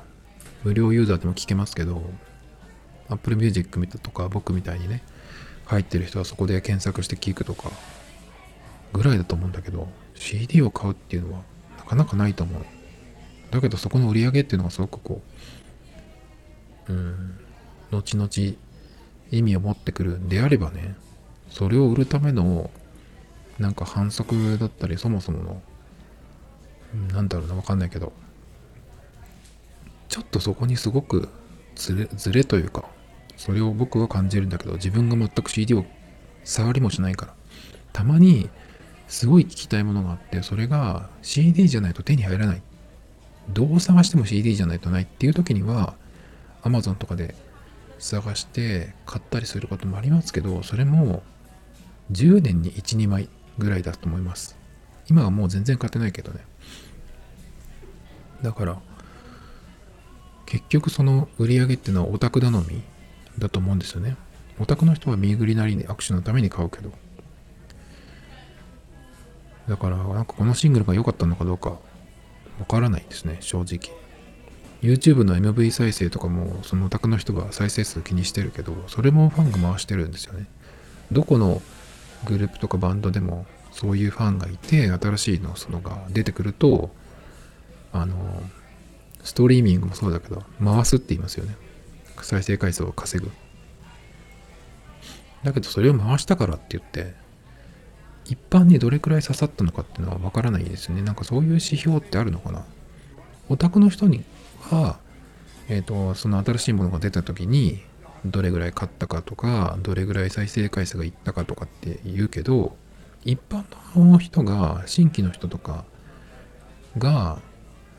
[0.63, 2.03] 無料ユーザーでも聞けますけど、
[3.09, 5.03] Apple Music とか僕みたいにね、
[5.67, 7.71] 入ってる人はそこで検索して聞くとか、
[8.93, 11.43] ぐらいだと思うんだけど、CD を買うっていうのは
[11.79, 12.65] なかなかないと思う。
[13.51, 15.23] だけどそこの売り上げっていうのがすごくこ
[16.89, 17.39] う、うん、
[17.91, 18.29] 後々
[19.31, 20.97] 意味を持ってくるんであればね、
[21.51, 22.71] それを売るための、
[23.59, 25.63] なんか反則だったり、そもそもの、
[27.13, 28.13] なんだろうな、わかんないけど、
[30.09, 31.29] ちょっとそこにすごく
[31.75, 32.85] ずれ、ずれというか、
[33.37, 35.85] それを僕は感じるんだけど、自分が全く CD を
[36.45, 37.35] 触りもしないから、
[37.93, 38.49] たまに
[39.09, 42.63] すごい聞きたいものがあって、それが CD じゃないと手に入らない。
[43.51, 45.95] どう探しても CD じゃないとないっていう時には、
[46.63, 47.35] Amazon とかで
[47.99, 51.23] 探して買ったりすることもありますけど、それも
[52.13, 53.29] 10年に1、2枚
[53.59, 54.57] ぐらいだと思います。
[55.09, 56.41] 今はもう全然買ってないけどね。
[58.43, 58.81] だから、
[60.47, 62.83] 結局その売り上げっていうのはオタク頼み
[63.39, 64.17] だと思うんですよね。
[64.61, 66.93] オタクの人は見ぐりなりに握手のために買うけど。
[69.69, 71.79] だから、なんかこのシングルが良かったのかどうかわ
[72.69, 73.97] からないですね、正直。
[74.83, 80.47] YouTube の MV 再生とかも、そのオタクの人が再生数気にしてるけど、それもファンが回してるんですよね。
[81.11, 81.63] どこの
[82.27, 86.91] グループとかバンドでもそういうファンがいて、新しいのそのが出てくると、
[87.93, 88.43] あの、
[89.23, 91.57] ストリーミングもそうだけど、回すって言いますよね。
[92.23, 93.31] 再生回数を稼ぐ。
[95.43, 97.15] だけどそれを回したからって言って、
[98.27, 101.03] 一般にどれくらい刺さったのかっていうのはわからないですね。
[101.03, 102.65] なんかそういう指標ってあるのかな。
[103.49, 104.25] オタクの人に
[104.71, 104.99] は、
[105.69, 107.83] えっ、ー、と、その新しいものが出た時に、
[108.25, 112.77] どれぐらい買ったかとか、どれぐらい再生回数がいったかとかって言うけど、
[113.25, 113.65] 一般
[113.99, 115.85] の人が、新規の人とか
[116.97, 117.39] が、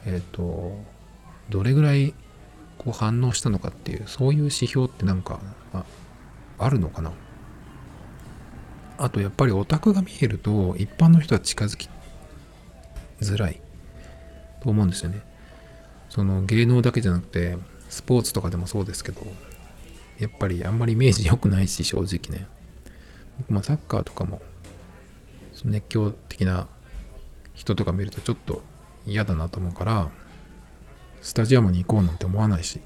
[0.06, 0.84] えっ、ー、と、
[1.50, 2.16] どれぐらい
[2.86, 5.40] こう反応したのかっていうそういう指標ってなんか
[6.58, 7.12] あるのかな？
[8.98, 11.90] あとやっぱりオタクが見えると一般の人は近づき
[13.20, 13.60] づらい
[14.64, 15.22] と思うんですよね。
[16.10, 17.58] その芸能だけじゃなくて
[17.90, 19.22] スポーツとかでもそうですけど
[20.18, 22.48] やっぱりあんまりイメージ良くないし正直ね。
[23.40, 24.42] 僕もサッカーとかも
[25.66, 26.68] 熱狂的な
[27.54, 28.62] 人とか見るとちょっと
[29.06, 30.10] 嫌だなと思うから
[31.26, 32.80] スタジアムに行こうなんて思わないし。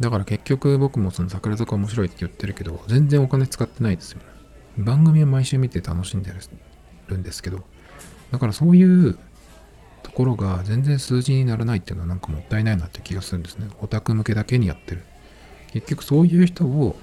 [0.00, 4.26] だから結局僕もその桜坂面白いって言ってるけど、全然お金使ってないですよね。
[4.76, 6.30] 番組は毎週見て楽しんで
[7.08, 7.64] るんですけど、
[8.30, 9.18] だからそういう
[10.02, 13.68] ところが全然数字にならないっていうのはなんかもったいないなって気がするんですね。
[13.80, 15.04] オタク向けだけにやってる。
[15.72, 16.96] 結局そういう人を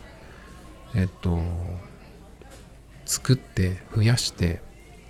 [0.94, 1.42] えっと
[3.06, 4.62] 作って増やして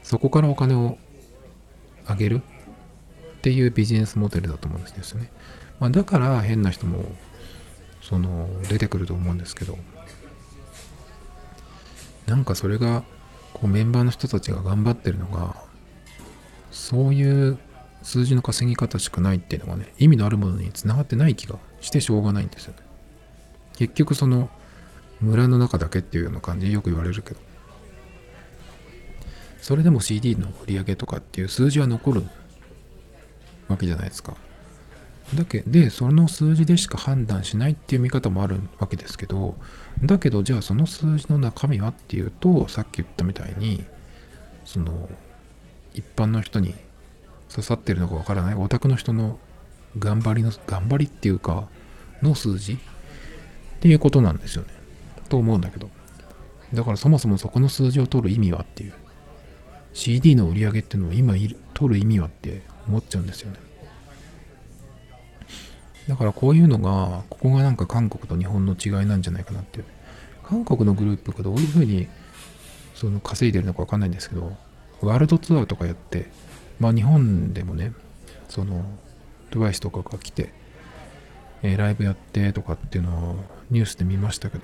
[0.04, 0.98] そこからお金を
[2.08, 2.42] 上げる
[3.40, 5.32] っていうビジネスモデルだと思うんですよね。
[5.80, 7.06] まあ、だから変な人も
[8.02, 9.78] その出てくると思うんですけど。
[12.30, 13.04] なんかそれが
[13.54, 15.56] こうメンバーの人たちが頑張ってるのが
[16.70, 17.58] そういう
[18.04, 22.80] 数字の稼ぎ方しかないっていうのがね意味のあるものにつながってない気がしてしょうがないんですよね。
[23.78, 24.50] 結局その
[25.22, 27.40] 村の中だけっていうような感じでよく言われるけど。
[29.62, 32.24] それでも CD の売り上げとかっていう数字は残る
[33.70, 34.36] わけじゃないですか。
[35.36, 39.56] だけでその数字でしか判断しないっていう見方もあるわけですけど
[40.04, 43.84] だけどじゃあその数字の中身はっていうとさっき言ったみたいに
[44.66, 45.08] その
[45.94, 46.74] 一般の人に
[47.50, 49.38] 刺さってるのかわからないオタクの人の
[49.98, 51.68] 頑張りの頑張りっていうか
[52.22, 52.78] の数字っ
[53.82, 54.70] ていうことなんですよね。
[55.30, 55.90] と思うんだけど。
[56.74, 58.94] だからそもそもそこの数字を取る意味はっていう。
[59.94, 61.34] CD の売り上げっていうのを今
[61.74, 63.60] 取る意味はって思っちゃうんですよね
[66.10, 69.86] だからこういうのが、ここがなんか韓国と日本の違いなんじゃないかなっていう。
[70.44, 72.08] 韓国のグループがどういうふうに
[72.96, 74.58] その稼いでるのかわかんないんですけど、
[75.02, 76.32] ワールドツアーとかやって、
[76.80, 77.94] まあ日本でもね、
[78.50, 78.84] その
[79.52, 80.52] TWICE とかが来て、
[81.62, 83.36] えー、ライブやってとかっていうのを
[83.70, 84.64] ニュースで見ましたけど、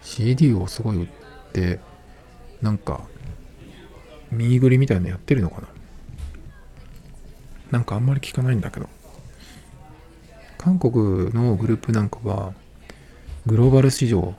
[0.00, 1.08] CD をすごい売っ
[1.52, 1.78] て、
[2.62, 3.02] なんか、
[4.30, 5.68] ミーグリみたいなのやってるのかな
[7.70, 8.88] なんかあんまり聞かないんだけど。
[10.58, 12.52] 韓国のグループなんかは
[13.46, 14.34] グローバル市場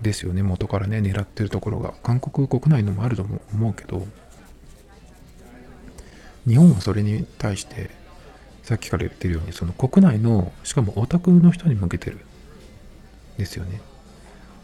[0.00, 0.42] ですよね。
[0.42, 1.94] 元からね狙ってるところが。
[2.02, 4.06] 韓国国内のもあると思うけど。
[6.46, 7.90] 日本はそれに対して
[8.62, 12.18] さっきから言ってるようにその国内のしかもオタクの人に向けてる
[13.36, 13.80] ですよね。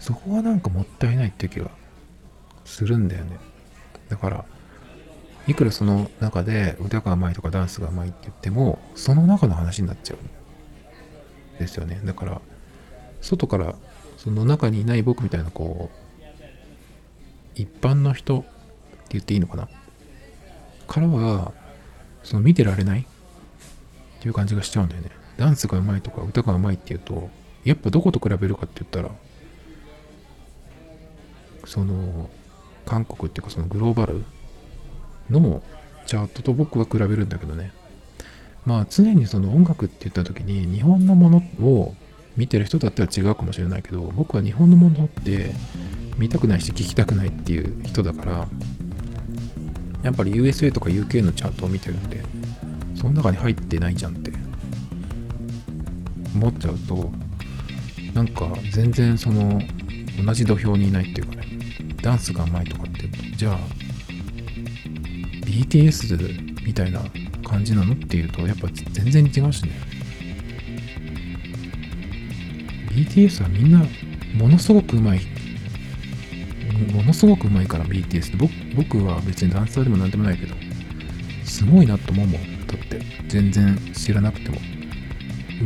[0.01, 1.71] そこはなんかもったいないって気が
[2.65, 3.37] するんだよね。
[4.09, 4.45] だから
[5.47, 10.19] いくらその中で歌がうまいとかダンスがうまいって言ってもその中の話になっちゃう
[11.59, 12.01] ですよね。
[12.05, 12.41] だから
[13.21, 13.75] 外から
[14.17, 15.97] その中にいない僕みたいなこう
[17.55, 18.49] 一般の人って
[19.11, 19.69] 言っていいのかな？
[20.89, 21.53] からは
[22.23, 23.05] その見てられないっ
[24.21, 25.11] ていう感じがしちゃうんだよね。
[25.37, 27.31] ダンスがうまいとか歌がうまいっていうと
[27.65, 29.11] やっぱどこと比べるかって言ったら
[31.65, 32.31] その
[32.85, 34.25] 韓国っていうかそのグローバル
[35.31, 35.63] の
[36.07, 37.73] チャートと僕は比べるんだけどね。
[38.65, 41.95] まあ常にその音楽って言った時に日本のものを
[42.37, 45.53] 見てる人だったら違うかもしれないけど僕は日本のものって
[46.19, 48.49] 見たくないし聞きたくないっていう人だから
[50.03, 52.23] やっぱり USA とか UK のチャートを見てるんで
[52.95, 54.33] その中に入ってないじゃんって
[56.35, 57.11] 思っちゃうと
[58.13, 59.61] なんか全然その
[60.25, 61.47] 同じ土俵にいないっていうかね
[62.03, 63.59] ダンスがうまいとかってじゃあ
[65.47, 67.01] BTS みたいな
[67.49, 69.71] 感じなのっていうとやっぱ全然違うしね。
[72.91, 73.85] BTS はみんな
[74.35, 75.21] ものすごくうまい。
[76.93, 78.37] ものすごくうまいから BTS って。
[78.37, 80.55] 僕僕は別にダンサーでもなんでもないけど
[81.45, 82.67] すごいなと思うもん。
[82.67, 84.59] だって全然知らなくても。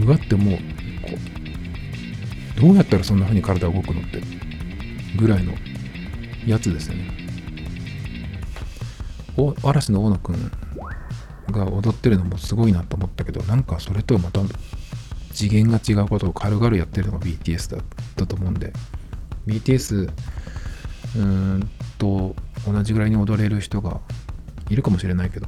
[0.05, 0.57] うわってもう。
[0.57, 0.63] こ
[2.57, 4.21] うどうやったらそんな風に体動くのって
[5.17, 5.55] ぐらいの
[6.47, 7.20] やつですよね。
[9.41, 10.51] お嵐の大野くん
[11.51, 14.41] が踊ってるのもすごいなと思ったけどなんかそれとはまた
[15.33, 17.85] 次元が違うことを軽々やってるのが BTS だっ
[18.17, 18.73] たと思うんで。
[19.47, 22.35] BTS うーんと
[22.67, 24.01] 同じぐらいに踊れる人が
[24.69, 25.47] いるかもしれないけど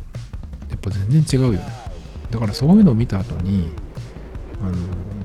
[0.70, 1.60] やっぱ全然違うよ。
[1.60, 1.66] ね
[2.30, 3.70] だからそういうのを見た後に
[4.62, 4.74] あの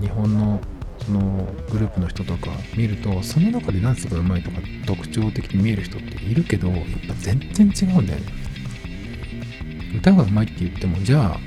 [0.01, 0.59] 日本の
[0.99, 8.25] そのグループの人とか見るとその中でダンスがうまいとか特徴的に見える人っているけどやっぱ全然違うんだよね。
[9.97, 11.37] 歌がうまいって言ってもじゃ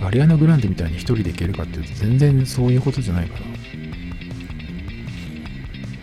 [0.00, 3.46] あアリアナ・グランデみたいに一人でいけるかっていうと全然そういうことじゃないから。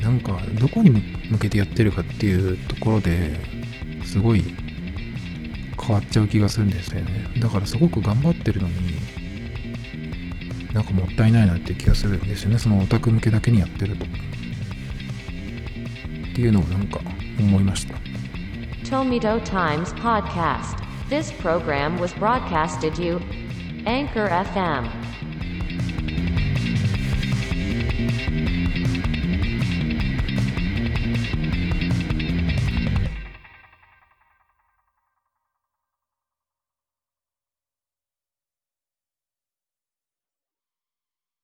[0.05, 0.91] なんかどこに
[1.31, 3.39] 向けてやってるかっていうところで
[4.05, 4.43] すごい
[5.81, 7.27] 変わっちゃう気がするんですよね。
[7.39, 8.75] だからすごく頑張ってるのに
[10.73, 12.59] なんかもったいないなって気がするんですよね。
[12.59, 14.05] そのオタク向けだけにやってると。
[14.05, 14.07] っ
[16.35, 16.99] ていうのをなんか
[17.39, 17.95] 思いました。
[18.83, 23.21] Tomito Times Podcast This program was broadcasted you
[23.85, 25.04] Anchor FM